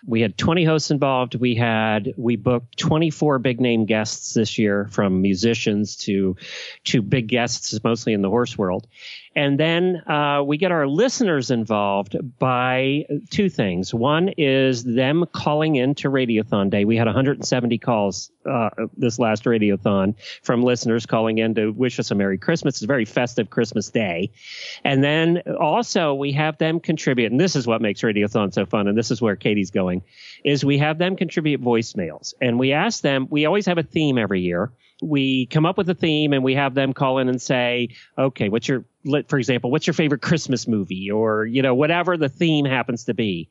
We 0.05 0.21
had 0.21 0.37
20 0.37 0.63
hosts 0.63 0.91
involved. 0.91 1.35
We 1.35 1.55
had 1.55 2.13
we 2.17 2.35
booked 2.35 2.77
24 2.77 3.39
big 3.39 3.59
name 3.59 3.85
guests 3.85 4.33
this 4.33 4.57
year, 4.57 4.87
from 4.91 5.21
musicians 5.21 5.95
to 5.97 6.37
to 6.85 7.01
big 7.01 7.27
guests, 7.27 7.77
mostly 7.83 8.13
in 8.13 8.21
the 8.21 8.29
horse 8.29 8.57
world. 8.57 8.87
And 9.37 9.59
then 9.59 10.01
uh, 10.09 10.41
we 10.43 10.57
get 10.57 10.71
our 10.71 10.87
listeners 10.87 11.51
involved 11.51 12.15
by 12.39 13.05
two 13.29 13.49
things. 13.49 13.93
One 13.93 14.29
is 14.29 14.83
them 14.83 15.25
calling 15.31 15.75
in 15.75 15.93
to 15.95 16.09
Radiothon 16.09 16.71
Day. 16.71 16.85
We 16.85 16.97
had 16.97 17.05
170 17.05 17.77
calls 17.77 18.31
uh, 18.49 18.71
this 18.97 19.19
last 19.19 19.43
Radiothon 19.43 20.15
from 20.41 20.63
listeners 20.63 21.05
calling 21.05 21.37
in 21.37 21.53
to 21.53 21.69
wish 21.69 21.99
us 21.99 22.09
a 22.09 22.15
Merry 22.15 22.39
Christmas. 22.39 22.77
It's 22.77 22.81
a 22.81 22.87
very 22.87 23.05
festive 23.05 23.51
Christmas 23.51 23.91
day. 23.91 24.31
And 24.83 25.03
then 25.03 25.43
also 25.59 26.15
we 26.15 26.31
have 26.31 26.57
them 26.57 26.79
contribute, 26.79 27.31
and 27.31 27.39
this 27.39 27.55
is 27.55 27.67
what 27.67 27.79
makes 27.79 28.01
Radiothon 28.01 28.51
so 28.55 28.65
fun, 28.65 28.87
and 28.87 28.97
this 28.97 29.11
is 29.11 29.21
where 29.21 29.35
Katie's 29.35 29.69
going, 29.69 30.01
is 30.43 30.65
we 30.65 30.79
have 30.79 30.97
them 30.97 31.15
contribute 31.15 31.61
voicemails. 31.61 32.33
And 32.41 32.57
we 32.57 32.71
ask 32.73 33.01
them, 33.01 33.27
we 33.29 33.45
always 33.45 33.67
have 33.67 33.77
a 33.77 33.83
theme 33.83 34.17
every 34.17 34.41
year 34.41 34.71
we 35.01 35.45
come 35.47 35.65
up 35.65 35.77
with 35.77 35.89
a 35.89 35.93
theme 35.93 36.33
and 36.33 36.43
we 36.43 36.55
have 36.55 36.73
them 36.73 36.93
call 36.93 37.19
in 37.19 37.29
and 37.29 37.41
say, 37.41 37.89
okay, 38.17 38.49
what's 38.49 38.67
your, 38.67 38.83
for 39.27 39.37
example, 39.37 39.71
what's 39.71 39.87
your 39.87 39.93
favorite 39.93 40.21
Christmas 40.21 40.67
movie 40.67 41.09
or, 41.11 41.45
you 41.45 41.61
know, 41.61 41.73
whatever 41.73 42.17
the 42.17 42.29
theme 42.29 42.65
happens 42.65 43.05
to 43.05 43.13
be. 43.13 43.49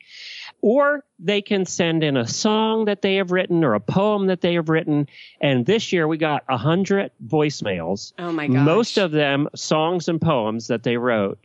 Or 0.63 1.05
they 1.19 1.43
can 1.43 1.65
send 1.65 2.03
in 2.03 2.17
a 2.17 2.27
song 2.27 2.87
that 2.87 3.03
they 3.03 3.17
have 3.17 3.31
written 3.31 3.65
or 3.65 3.75
a 3.75 3.81
poem 3.81 4.27
that 4.27 4.41
they 4.41 4.55
have 4.55 4.69
written. 4.69 5.07
And 5.41 5.67
this 5.67 5.93
year 5.93 6.09
we 6.09 6.17
got 6.17 6.45
a 6.49 6.57
hundred 6.57 7.11
voicemails. 7.27 8.13
Oh 8.19 8.33
my 8.33 8.47
gosh. 8.47 8.65
Most 8.65 8.99
of 8.99 9.11
them 9.11 9.49
songs 9.55 10.09
and 10.09 10.21
poems 10.21 10.69
that 10.69 10.83
they 10.83 10.97
wrote. 10.97 11.39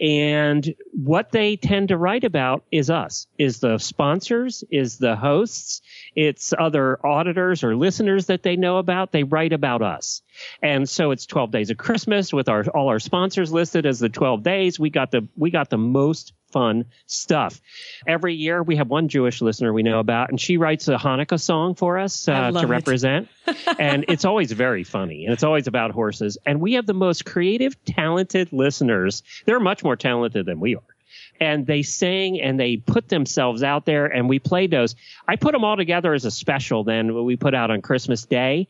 And 0.00 0.74
what 0.92 1.32
they 1.32 1.56
tend 1.56 1.88
to 1.88 1.96
write 1.96 2.24
about 2.24 2.64
is 2.70 2.90
us, 2.90 3.26
is 3.38 3.60
the 3.60 3.78
sponsors, 3.78 4.62
is 4.70 4.98
the 4.98 5.16
hosts, 5.16 5.80
it's 6.14 6.52
other 6.58 7.04
auditors 7.04 7.64
or 7.64 7.74
listeners 7.74 8.26
that 8.26 8.42
they 8.42 8.56
know 8.56 8.76
about. 8.76 9.12
They 9.12 9.22
write 9.22 9.54
about 9.54 9.80
us. 9.80 10.22
And 10.62 10.88
so 10.88 11.12
it's 11.12 11.24
12 11.24 11.50
days 11.50 11.70
of 11.70 11.78
Christmas 11.78 12.32
with 12.32 12.48
our, 12.48 12.64
all 12.64 12.88
our 12.88 12.98
sponsors 12.98 13.52
listed 13.52 13.86
as 13.86 13.98
the 13.98 14.10
12 14.10 14.42
days. 14.42 14.78
We 14.78 14.90
got 14.90 15.10
the, 15.10 15.26
we 15.36 15.50
got 15.50 15.70
the 15.70 15.78
most 15.78 16.34
fun 16.56 16.86
stuff. 17.04 17.60
Every 18.06 18.32
year 18.32 18.62
we 18.62 18.76
have 18.76 18.88
one 18.88 19.08
Jewish 19.08 19.42
listener 19.42 19.74
we 19.74 19.82
know 19.82 19.98
about, 19.98 20.30
and 20.30 20.40
she 20.40 20.56
writes 20.56 20.88
a 20.88 20.96
Hanukkah 20.96 21.38
song 21.38 21.74
for 21.74 21.98
us 21.98 22.26
uh, 22.28 22.50
to 22.50 22.66
represent. 22.66 23.28
and 23.78 24.06
it's 24.08 24.24
always 24.24 24.52
very 24.52 24.82
funny, 24.82 25.26
and 25.26 25.34
it's 25.34 25.42
always 25.42 25.66
about 25.66 25.90
horses. 25.90 26.38
And 26.46 26.62
we 26.62 26.72
have 26.72 26.86
the 26.86 26.94
most 26.94 27.26
creative, 27.26 27.76
talented 27.84 28.54
listeners. 28.54 29.22
They're 29.44 29.60
much 29.60 29.84
more 29.84 29.96
talented 29.96 30.46
than 30.46 30.58
we 30.58 30.76
are. 30.76 30.96
And 31.38 31.66
they 31.66 31.82
sing 31.82 32.40
and 32.40 32.58
they 32.58 32.78
put 32.78 33.10
themselves 33.10 33.62
out 33.62 33.84
there, 33.84 34.06
and 34.06 34.26
we 34.26 34.38
played 34.38 34.70
those. 34.70 34.96
I 35.28 35.36
put 35.36 35.52
them 35.52 35.62
all 35.62 35.76
together 35.76 36.14
as 36.14 36.24
a 36.24 36.30
special 36.30 36.84
then 36.84 37.22
we 37.26 37.36
put 37.36 37.54
out 37.54 37.70
on 37.70 37.82
Christmas 37.82 38.24
Day 38.24 38.68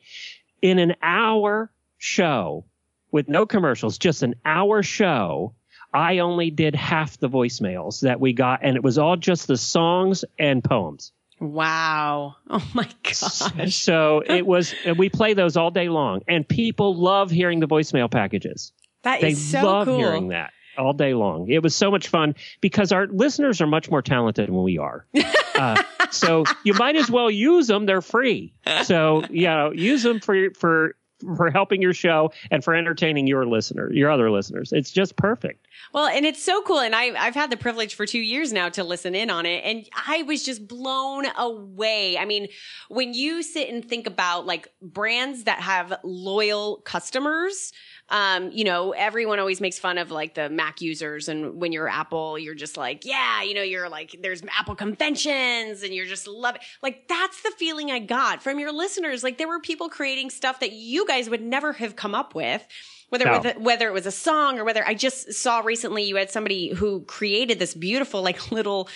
in 0.60 0.80
an 0.80 0.96
hour 1.02 1.70
show 1.98 2.64
with 3.12 3.28
no 3.28 3.46
commercials, 3.46 3.96
just 3.96 4.24
an 4.24 4.34
hour 4.44 4.82
show 4.82 5.54
I 5.96 6.18
only 6.18 6.50
did 6.50 6.74
half 6.74 7.16
the 7.18 7.28
voicemails 7.30 8.00
that 8.02 8.20
we 8.20 8.34
got, 8.34 8.60
and 8.62 8.76
it 8.76 8.84
was 8.84 8.98
all 8.98 9.16
just 9.16 9.46
the 9.46 9.56
songs 9.56 10.26
and 10.38 10.62
poems. 10.62 11.12
Wow. 11.40 12.36
Oh 12.50 12.70
my 12.74 12.86
gosh. 13.02 13.74
So 13.74 14.20
it 14.20 14.46
was, 14.46 14.74
we 14.98 15.08
play 15.08 15.32
those 15.32 15.56
all 15.56 15.70
day 15.70 15.88
long, 15.88 16.20
and 16.28 16.46
people 16.46 16.94
love 16.94 17.30
hearing 17.30 17.60
the 17.60 17.66
voicemail 17.66 18.10
packages. 18.10 18.72
That 19.04 19.22
they 19.22 19.30
is 19.30 19.50
so 19.50 19.62
love 19.64 19.86
cool. 19.86 19.96
hearing 19.96 20.28
that 20.28 20.52
all 20.76 20.92
day 20.92 21.14
long. 21.14 21.48
It 21.48 21.62
was 21.62 21.74
so 21.74 21.90
much 21.90 22.08
fun 22.08 22.34
because 22.60 22.92
our 22.92 23.06
listeners 23.06 23.62
are 23.62 23.66
much 23.66 23.90
more 23.90 24.02
talented 24.02 24.48
than 24.48 24.62
we 24.62 24.78
are. 24.78 25.06
Uh, 25.56 25.82
so 26.10 26.44
you 26.64 26.74
might 26.74 26.96
as 26.96 27.10
well 27.10 27.30
use 27.30 27.66
them. 27.66 27.86
They're 27.86 28.02
free. 28.02 28.52
So, 28.82 29.24
you 29.30 29.46
know, 29.46 29.72
use 29.72 30.02
them 30.02 30.20
for, 30.20 30.50
for, 30.50 30.96
for 31.36 31.50
helping 31.50 31.80
your 31.80 31.94
show 31.94 32.32
and 32.50 32.62
for 32.62 32.74
entertaining 32.74 33.26
your 33.26 33.46
listener, 33.46 33.92
your 33.92 34.10
other 34.10 34.30
listeners. 34.30 34.72
It's 34.72 34.90
just 34.90 35.16
perfect. 35.16 35.66
Well, 35.92 36.06
and 36.06 36.26
it's 36.26 36.42
so 36.42 36.62
cool. 36.62 36.80
And 36.80 36.94
I, 36.94 37.14
I've 37.14 37.34
had 37.34 37.50
the 37.50 37.56
privilege 37.56 37.94
for 37.94 38.06
two 38.06 38.18
years 38.18 38.52
now 38.52 38.68
to 38.70 38.84
listen 38.84 39.14
in 39.14 39.30
on 39.30 39.46
it. 39.46 39.62
And 39.64 39.88
I 40.06 40.22
was 40.22 40.44
just 40.44 40.66
blown 40.68 41.26
away. 41.36 42.18
I 42.18 42.24
mean, 42.24 42.48
when 42.88 43.14
you 43.14 43.42
sit 43.42 43.68
and 43.68 43.84
think 43.84 44.06
about 44.06 44.46
like 44.46 44.68
brands 44.82 45.44
that 45.44 45.60
have 45.60 45.98
loyal 46.02 46.78
customers, 46.84 47.72
um, 48.08 48.50
you 48.52 48.64
know, 48.64 48.92
everyone 48.92 49.38
always 49.38 49.60
makes 49.60 49.78
fun 49.78 49.98
of 49.98 50.10
like 50.10 50.34
the 50.34 50.48
Mac 50.48 50.80
users. 50.80 51.28
And 51.28 51.60
when 51.60 51.72
you're 51.72 51.88
Apple, 51.88 52.38
you're 52.38 52.54
just 52.54 52.76
like, 52.76 53.04
yeah, 53.04 53.42
you 53.42 53.54
know, 53.54 53.62
you're 53.62 53.88
like, 53.88 54.16
there's 54.20 54.42
Apple 54.58 54.76
conventions 54.76 55.82
and 55.82 55.92
you're 55.92 56.06
just 56.06 56.28
loving. 56.28 56.60
Like, 56.82 57.08
that's 57.08 57.42
the 57.42 57.52
feeling 57.58 57.90
I 57.90 57.98
got 57.98 58.42
from 58.42 58.58
your 58.60 58.72
listeners. 58.72 59.24
Like, 59.24 59.38
there 59.38 59.48
were 59.48 59.60
people 59.60 59.88
creating 59.88 60.30
stuff 60.30 60.60
that 60.60 60.72
you 60.72 61.06
guys 61.06 61.28
would 61.28 61.42
never 61.42 61.72
have 61.74 61.96
come 61.96 62.14
up 62.14 62.34
with 62.34 62.66
Whether 63.08 63.24
No. 63.26 63.34
it 63.34 63.42
was 63.44 63.54
a, 63.54 63.58
whether 63.60 63.88
it 63.88 63.92
was 63.92 64.06
a 64.06 64.10
song 64.10 64.58
or 64.58 64.64
whether 64.64 64.86
I 64.86 64.94
just 64.94 65.32
saw 65.32 65.60
recently 65.60 66.02
you 66.04 66.16
had 66.16 66.30
somebody 66.30 66.70
who 66.70 67.02
created 67.02 67.58
this 67.58 67.74
beautiful 67.74 68.22
like 68.22 68.50
little 68.50 68.88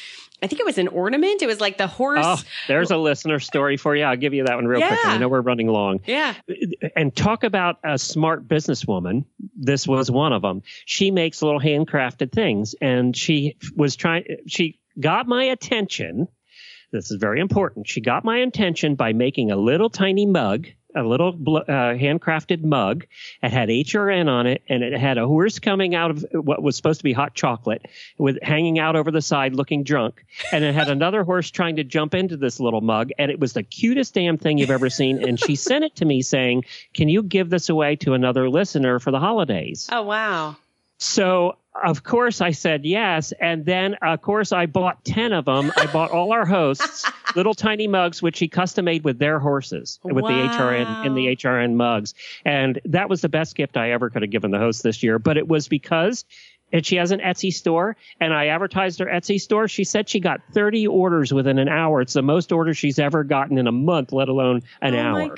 I 0.43 0.47
think 0.47 0.59
it 0.61 0.65
was 0.65 0.79
an 0.79 0.89
ornament. 0.89 1.43
It 1.43 1.47
was 1.47 1.61
like 1.61 1.77
the 1.77 1.87
horse. 1.87 2.25
Oh, 2.25 2.41
there's 2.67 2.91
a 2.91 2.97
listener 2.97 3.39
story 3.41 3.77
for 3.77 3.95
you. 3.95 4.05
I'll 4.05 4.17
give 4.17 4.33
you 4.33 4.45
that 4.45 4.55
one 4.57 4.67
real 4.67 4.81
quick. 4.81 4.99
Yeah. 5.05 5.11
I 5.11 5.19
know 5.19 5.29
we're 5.29 5.43
running 5.43 5.69
long. 5.69 6.01
Yeah. 6.07 6.35
and 6.97 7.15
talk 7.15 7.45
about 7.45 7.77
a 7.85 7.99
smart 7.99 8.49
businesswoman. 8.49 9.27
This 9.55 9.87
was 9.87 10.11
one 10.11 10.33
of 10.33 10.41
them. 10.41 10.63
She 10.87 11.11
makes 11.11 11.43
little 11.43 11.61
handcrafted 11.61 12.33
things, 12.33 12.75
and 12.81 13.15
she 13.15 13.59
was 13.77 13.97
trying. 13.97 14.25
She 14.47 14.81
got 14.99 15.27
my 15.29 15.45
attention. 15.45 16.27
This 16.91 17.11
is 17.11 17.19
very 17.21 17.41
important. 17.41 17.87
She 17.87 18.01
got 18.01 18.25
my 18.25 18.39
attention 18.39 18.95
by 18.95 19.13
making 19.13 19.51
a 19.51 19.57
little 19.57 19.91
tiny 19.91 20.25
mug, 20.25 20.69
a 20.95 21.03
little 21.03 21.31
uh, 21.57 21.95
handcrafted 21.95 22.63
mug. 22.63 23.07
It 23.43 23.51
had 23.51 23.69
HRN 23.69 24.29
on 24.29 24.47
it, 24.47 24.63
and 24.69 24.83
it 24.83 24.99
had 24.99 25.19
a 25.19 25.27
horse 25.27 25.59
coming 25.59 25.95
out 25.95 26.11
of 26.11 26.25
what 26.33 26.63
was 26.63 26.77
supposed 26.77 27.01
to 27.01 27.05
be 27.05 27.13
hot 27.13 27.35
chocolate, 27.35 27.87
with 28.19 28.39
hanging 28.43 28.79
out 28.79 28.97
over 28.97 29.11
the 29.11 29.23
side, 29.23 29.55
looking 29.55 29.85
drunk. 29.85 30.25
And 30.53 30.65
it 30.65 30.75
had 30.75 30.89
another 30.91 31.25
horse 31.25 31.51
trying 31.51 31.77
to 31.77 31.85
jump 31.85 32.15
into 32.15 32.37
this 32.37 32.61
little 32.61 32.81
mug, 32.81 33.11
and 33.19 33.31
it 33.31 33.41
was 33.41 33.53
the 33.53 33.63
cutest 33.63 34.15
damn 34.15 34.39
thing 34.39 34.59
you've 34.59 34.71
ever 34.71 34.91
seen. 34.91 35.27
And 35.27 35.39
she 35.39 35.57
sent 35.71 35.85
it 35.85 35.97
to 35.97 36.05
me 36.05 36.23
saying, 36.23 36.65
"Can 36.95 37.09
you 37.09 37.23
give 37.23 37.51
this 37.51 37.69
away 37.69 37.97
to 37.97 38.15
another 38.15 38.49
listener 38.49 38.99
for 38.99 39.11
the 39.11 39.21
holidays?" 39.21 39.89
Oh 39.91 40.03
wow. 40.03 40.57
So 41.01 41.57
of 41.83 42.05
course 42.05 42.41
I 42.41 42.51
said 42.51 42.85
yes, 42.85 43.33
and 43.41 43.65
then 43.65 43.95
uh, 44.03 44.13
of 44.13 44.23
course 44.23 44.53
I 44.53 44.67
bought 44.67 45.03
ten 45.05 45.33
of 45.33 45.47
them. 45.47 45.73
I 45.77 45.87
bought 45.87 46.11
all 46.11 46.33
our 46.33 46.45
hosts 46.45 47.11
little 47.37 47.55
tiny 47.55 47.89
mugs, 47.89 48.23
which 48.23 48.39
he 48.39 48.49
custom 48.49 48.85
made 48.85 49.03
with 49.03 49.19
their 49.19 49.39
horses, 49.39 49.99
with 50.05 50.25
the 50.25 50.31
HRN 50.31 51.07
in 51.07 51.15
the 51.15 51.29
HRN 51.37 51.75
mugs, 51.75 52.15
and 52.45 52.79
that 52.85 53.09
was 53.09 53.23
the 53.23 53.31
best 53.31 53.57
gift 53.57 53.79
I 53.79 53.93
ever 53.93 54.11
could 54.11 54.23
have 54.23 54.31
given 54.31 54.51
the 54.51 54.59
host 54.59 54.83
this 54.83 55.03
year. 55.03 55.19
But 55.19 55.37
it 55.37 55.49
was 55.49 55.69
because. 55.69 56.25
And 56.73 56.87
she 56.87 56.95
has 56.97 57.11
an 57.11 57.19
Etsy 57.19 57.53
store, 57.53 57.97
and 58.21 58.33
I 58.33 58.47
advertised 58.47 59.01
her 59.01 59.07
Etsy 59.07 59.41
store. 59.41 59.67
She 59.67 59.83
said 59.83 60.09
she 60.09 60.21
got 60.21 60.41
30 60.53 60.87
orders 60.87 61.35
within 61.35 61.59
an 61.59 61.69
hour. 61.69 62.01
It's 62.01 62.13
the 62.13 62.23
most 62.23 62.53
orders 62.53 62.79
she's 62.79 63.01
ever 63.01 63.25
gotten 63.25 63.59
in 63.59 63.67
a 63.67 63.73
month, 63.73 64.13
let 64.13 64.29
alone 64.29 64.63
an 64.81 64.95
oh 64.95 65.01
hour 65.01 65.29
my 65.29 65.35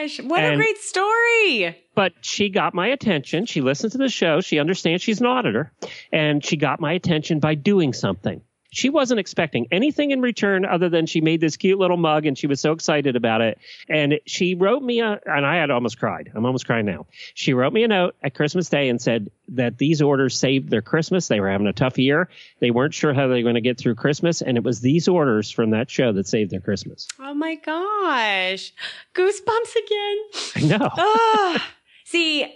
gosh. 0.00 0.20
What 0.20 0.44
a 0.44 0.56
great 0.56 0.78
story. 0.78 1.76
but 1.94 2.12
she 2.22 2.48
got 2.48 2.74
my 2.74 2.88
attention. 2.88 3.46
She 3.46 3.60
listened 3.60 3.92
to 3.92 3.98
the 3.98 4.08
show. 4.08 4.40
She 4.40 4.58
understands 4.58 5.02
she's 5.02 5.20
an 5.20 5.26
auditor, 5.26 5.72
and 6.12 6.44
she 6.44 6.56
got 6.56 6.80
my 6.80 6.92
attention 6.92 7.40
by 7.40 7.54
doing 7.54 7.92
something. 7.92 8.40
She 8.72 8.88
wasn't 8.88 9.20
expecting 9.20 9.68
anything 9.70 10.10
in 10.10 10.22
return 10.22 10.64
other 10.64 10.88
than 10.88 11.04
she 11.04 11.20
made 11.20 11.40
this 11.42 11.56
cute 11.58 11.78
little 11.78 11.98
mug 11.98 12.24
and 12.24 12.36
she 12.36 12.46
was 12.46 12.58
so 12.58 12.72
excited 12.72 13.16
about 13.16 13.42
it. 13.42 13.58
And 13.88 14.18
she 14.26 14.54
wrote 14.54 14.82
me 14.82 15.00
a, 15.00 15.20
and 15.26 15.44
I 15.44 15.56
had 15.56 15.70
almost 15.70 15.98
cried. 15.98 16.32
I'm 16.34 16.46
almost 16.46 16.64
crying 16.64 16.86
now. 16.86 17.06
She 17.34 17.52
wrote 17.52 17.72
me 17.74 17.84
a 17.84 17.88
note 17.88 18.16
at 18.22 18.34
Christmas 18.34 18.70
Day 18.70 18.88
and 18.88 19.00
said 19.00 19.30
that 19.48 19.76
these 19.76 20.00
orders 20.00 20.38
saved 20.38 20.70
their 20.70 20.80
Christmas. 20.80 21.28
They 21.28 21.38
were 21.38 21.50
having 21.50 21.66
a 21.66 21.72
tough 21.74 21.98
year. 21.98 22.30
They 22.60 22.70
weren't 22.70 22.94
sure 22.94 23.12
how 23.12 23.28
they 23.28 23.34
were 23.34 23.42
going 23.42 23.56
to 23.56 23.60
get 23.60 23.78
through 23.78 23.96
Christmas. 23.96 24.40
And 24.40 24.56
it 24.56 24.64
was 24.64 24.80
these 24.80 25.06
orders 25.06 25.50
from 25.50 25.70
that 25.70 25.90
show 25.90 26.12
that 26.12 26.26
saved 26.26 26.50
their 26.50 26.60
Christmas. 26.60 27.06
Oh 27.20 27.34
my 27.34 27.56
gosh. 27.56 28.72
Goosebumps 29.14 29.76
again. 29.76 30.18
I 30.56 30.78
know. 30.78 30.88
Ah. 30.98 31.68
See. 32.04 32.54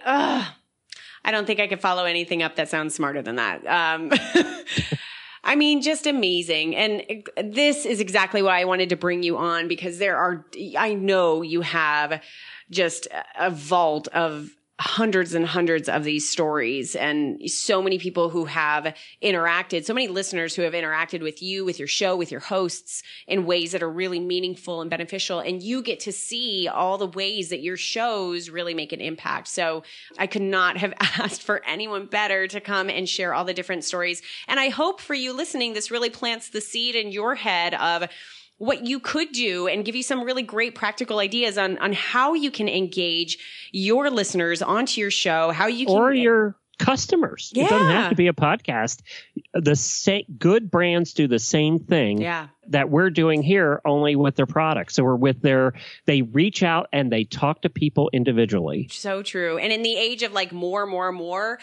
I 1.26 1.33
don't 1.33 1.44
think 1.44 1.59
I 1.59 1.66
could 1.66 1.81
follow 1.81 2.05
anything 2.05 2.42
up 2.42 2.55
that 2.57 2.68
sounds 2.68 2.94
smarter 2.94 3.20
than 3.20 3.37
that. 3.37 3.66
Um, 3.66 4.11
I 5.46 5.54
mean, 5.54 5.80
just 5.80 6.09
amazing. 6.09 6.74
And 6.74 7.24
this 7.37 7.87
is 7.87 8.00
exactly 8.00 8.42
why 8.42 8.61
I 8.61 8.64
wanted 8.64 8.88
to 8.88 8.96
bring 8.96 9.22
you 9.22 9.38
on 9.38 9.68
because 9.68 9.98
there 9.98 10.16
are, 10.16 10.44
I 10.76 10.94
know 10.94 11.42
you 11.42 11.61
have 11.61 12.20
just 12.68 13.06
a 13.38 13.48
vault 13.48 14.09
of 14.09 14.56
hundreds 14.79 15.33
and 15.33 15.47
hundreds 15.47 15.89
of 15.89 16.05
these 16.05 16.29
stories 16.29 16.95
and 16.95 17.41
so 17.51 17.81
many 17.81 17.99
people 17.99 18.29
who 18.29 18.45
have 18.45 18.95
interacted, 19.23 19.87
so 19.87 19.95
many 19.95 20.07
listeners 20.07 20.55
who 20.55 20.62
have 20.62 20.75
interacted 20.75 21.23
with 21.23 21.43
you, 21.43 21.65
with 21.65 21.79
your 21.79 21.89
show, 21.89 22.15
with 22.15 22.31
your 22.31 22.41
hosts 22.41 23.03
in 23.27 23.47
ways 23.47 23.73
that 23.73 23.83
are 23.83 23.91
really 23.91 24.21
meaningful 24.21 24.83
and 24.83 24.91
beneficial. 24.91 25.41
And 25.41 25.62
you 25.62 25.83
get 25.83 26.01
to 26.01 26.12
see 26.12 26.69
all 26.69 26.99
the 26.99 27.07
ways 27.07 27.49
that 27.49 27.62
your 27.62 27.79
shows 27.79 28.51
really 28.51 28.75
make 28.75 28.93
an 28.93 29.01
impact. 29.01 29.49
So 29.49 29.83
I 30.19 30.27
could 30.27 30.43
not 30.43 30.77
have 30.77 30.93
asked 31.01 31.43
for 31.43 31.65
anyone 31.65 32.05
better 32.05 32.47
to 32.47 32.61
come 32.61 32.91
and 32.91 33.09
share 33.09 33.33
all 33.33 33.45
the 33.47 33.55
different 33.55 33.85
stories. 33.85 34.21
And 34.47 34.61
I 34.61 34.69
hope 34.69 35.01
for 35.01 35.15
you 35.15 35.33
listening, 35.33 35.73
this 35.73 35.91
really 35.91 36.11
plants 36.11 36.51
the 36.51 36.61
seed 36.61 36.95
in 36.95 37.12
your 37.12 37.35
head 37.35 37.73
of 37.73 38.11
what 38.59 38.87
you 38.87 39.01
could 39.01 39.33
do 39.33 39.69
and 39.69 39.85
give 39.85 39.95
you 39.95 40.03
some 40.03 40.25
really 40.25 40.42
great 40.42 40.75
practical 40.75 41.19
ideas 41.19 41.59
on, 41.59 41.79
on 41.79 41.92
how 41.92 42.35
you 42.35 42.51
can 42.51 42.69
engage 42.69 43.38
your 43.73 44.11
listeners 44.11 44.62
onto 44.62 45.01
your 45.01 45.11
show, 45.11 45.51
how 45.51 45.66
you 45.66 45.87
can 45.87 45.95
or 45.95 46.12
your 46.12 46.57
customers. 46.79 47.53
It 47.55 47.69
doesn't 47.69 47.88
have 47.88 48.11
to 48.11 48.16
be 48.16 48.29
a 48.29 48.33
podcast. 48.33 49.03
The 49.53 49.77
same 49.77 50.25
good 50.38 50.71
brands 50.71 51.12
do 51.12 51.29
the 51.29 51.38
same 51.38 51.79
thing 51.79 52.21
yeah. 52.21 52.49
That 52.68 52.90
we're 52.90 53.11
doing 53.11 53.42
here, 53.42 53.81
only 53.85 54.16
with 54.16 54.37
their 54.37 54.46
products. 54.46 54.98
or 54.98 55.16
with 55.16 55.42
their 55.42 55.74
they 56.07 56.22
reach 56.22 56.62
out 56.62 56.88
and 56.92 57.12
they 57.12 57.24
talk 57.24 57.62
to 57.62 57.68
people 57.68 58.11
individually. 58.12 58.88
So 58.90 59.22
true. 59.22 59.59
And 59.59 59.72
in 59.72 59.83
the 59.83 59.96
age 59.96 60.22
of 60.22 60.33
like 60.33 60.52
more, 60.52 60.87
more, 60.87 61.12
more, 61.12 61.59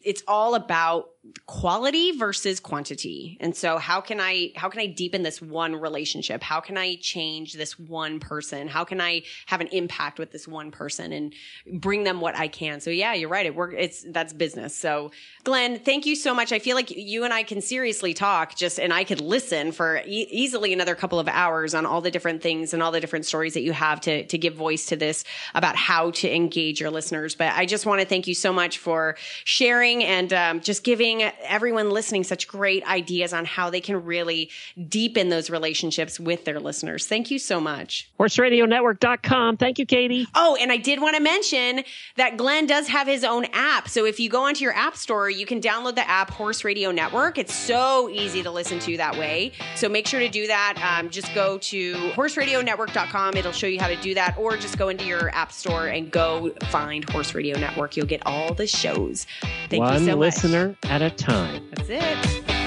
it's 0.00 0.22
all 0.28 0.54
about 0.54 1.10
quality 1.46 2.12
versus 2.12 2.60
quantity. 2.60 3.36
And 3.40 3.54
so 3.54 3.78
how 3.78 4.00
can 4.00 4.20
I 4.20 4.52
how 4.54 4.68
can 4.68 4.80
I 4.80 4.86
deepen 4.86 5.22
this 5.22 5.42
one 5.42 5.74
relationship? 5.74 6.42
How 6.42 6.60
can 6.60 6.78
I 6.78 6.96
change 6.96 7.54
this 7.54 7.78
one 7.78 8.20
person? 8.20 8.68
How 8.68 8.84
can 8.84 9.00
I 9.00 9.22
have 9.46 9.60
an 9.60 9.66
impact 9.68 10.18
with 10.18 10.30
this 10.30 10.46
one 10.46 10.70
person 10.70 11.12
and 11.12 11.34
bring 11.66 12.04
them 12.04 12.20
what 12.20 12.36
I 12.36 12.48
can? 12.48 12.80
So 12.80 12.90
yeah, 12.90 13.12
you're 13.14 13.28
right. 13.28 13.44
It 13.44 13.54
work 13.54 13.74
it's 13.76 14.04
that's 14.08 14.32
business. 14.32 14.74
So 14.74 15.10
Glenn, 15.44 15.80
thank 15.80 16.06
you 16.06 16.14
so 16.14 16.32
much. 16.32 16.52
I 16.52 16.60
feel 16.60 16.76
like 16.76 16.90
you 16.90 17.24
and 17.24 17.34
I 17.34 17.42
can 17.42 17.60
seriously 17.60 18.14
talk 18.14 18.54
just 18.54 18.78
and 18.78 18.92
I 18.92 19.04
could 19.04 19.20
listen 19.20 19.72
for 19.72 20.00
e- 20.06 20.28
easily 20.48 20.72
another 20.72 20.94
couple 20.94 21.18
of 21.18 21.28
hours 21.28 21.74
on 21.74 21.84
all 21.84 22.00
the 22.00 22.10
different 22.10 22.40
things 22.42 22.72
and 22.72 22.82
all 22.82 22.90
the 22.90 23.00
different 23.00 23.26
stories 23.26 23.52
that 23.52 23.60
you 23.60 23.72
have 23.72 24.00
to 24.00 24.24
to 24.24 24.38
give 24.38 24.54
voice 24.54 24.86
to 24.86 24.96
this 24.96 25.22
about 25.54 25.76
how 25.76 26.10
to 26.10 26.34
engage 26.34 26.80
your 26.80 26.90
listeners. 26.90 27.34
But 27.34 27.52
I 27.52 27.66
just 27.66 27.84
want 27.84 28.00
to 28.00 28.06
thank 28.06 28.26
you 28.26 28.34
so 28.34 28.50
much 28.50 28.78
for 28.78 29.14
sharing 29.44 30.02
and 30.02 30.32
um, 30.32 30.60
just 30.60 30.84
giving 30.84 31.20
everyone 31.44 31.90
listening 31.90 32.24
such 32.24 32.48
great 32.48 32.82
ideas 32.88 33.34
on 33.34 33.44
how 33.44 33.68
they 33.68 33.82
can 33.82 34.02
really 34.02 34.48
deepen 34.88 35.28
those 35.28 35.50
relationships 35.50 36.18
with 36.18 36.46
their 36.46 36.58
listeners. 36.58 37.06
Thank 37.06 37.30
you 37.30 37.38
so 37.38 37.60
much. 37.60 38.10
HorseRadioNetwork.com. 38.18 39.58
Thank 39.58 39.78
you, 39.78 39.84
Katie. 39.84 40.26
Oh, 40.34 40.56
and 40.58 40.72
I 40.72 40.78
did 40.78 41.02
want 41.02 41.14
to 41.16 41.22
mention 41.22 41.84
that 42.16 42.38
Glenn 42.38 42.64
does 42.64 42.88
have 42.88 43.06
his 43.06 43.22
own 43.22 43.44
app. 43.52 43.86
So 43.90 44.06
if 44.06 44.18
you 44.18 44.30
go 44.30 44.44
onto 44.44 44.64
your 44.64 44.74
app 44.74 44.96
store, 44.96 45.28
you 45.28 45.44
can 45.44 45.60
download 45.60 45.96
the 45.96 46.08
app 46.08 46.30
Horse 46.30 46.64
Radio 46.64 46.90
Network. 46.90 47.36
It's 47.36 47.54
so 47.54 48.08
easy 48.08 48.42
to 48.42 48.50
listen 48.50 48.78
to 48.78 48.96
that 48.96 49.18
way. 49.18 49.52
So 49.74 49.90
make 49.90 50.06
sure 50.06 50.20
to 50.20 50.30
do 50.30 50.37
that. 50.46 50.98
Um, 50.98 51.10
just 51.10 51.34
go 51.34 51.58
to 51.58 51.94
horseradionetwork.com. 52.12 53.36
It'll 53.36 53.52
show 53.52 53.66
you 53.66 53.80
how 53.80 53.88
to 53.88 53.96
do 53.96 54.14
that, 54.14 54.36
or 54.38 54.56
just 54.56 54.78
go 54.78 54.88
into 54.88 55.04
your 55.04 55.30
app 55.34 55.52
store 55.52 55.88
and 55.88 56.10
go 56.10 56.50
find 56.70 57.08
Horse 57.10 57.34
Radio 57.34 57.58
Network. 57.58 57.96
You'll 57.96 58.06
get 58.06 58.22
all 58.26 58.54
the 58.54 58.66
shows. 58.66 59.26
Thank 59.68 59.82
One 59.82 59.94
you 59.94 59.98
so 60.00 60.16
much. 60.16 60.18
listener 60.18 60.76
at 60.84 61.02
a 61.02 61.10
time. 61.10 61.68
That's 61.74 61.88
it. 61.90 62.57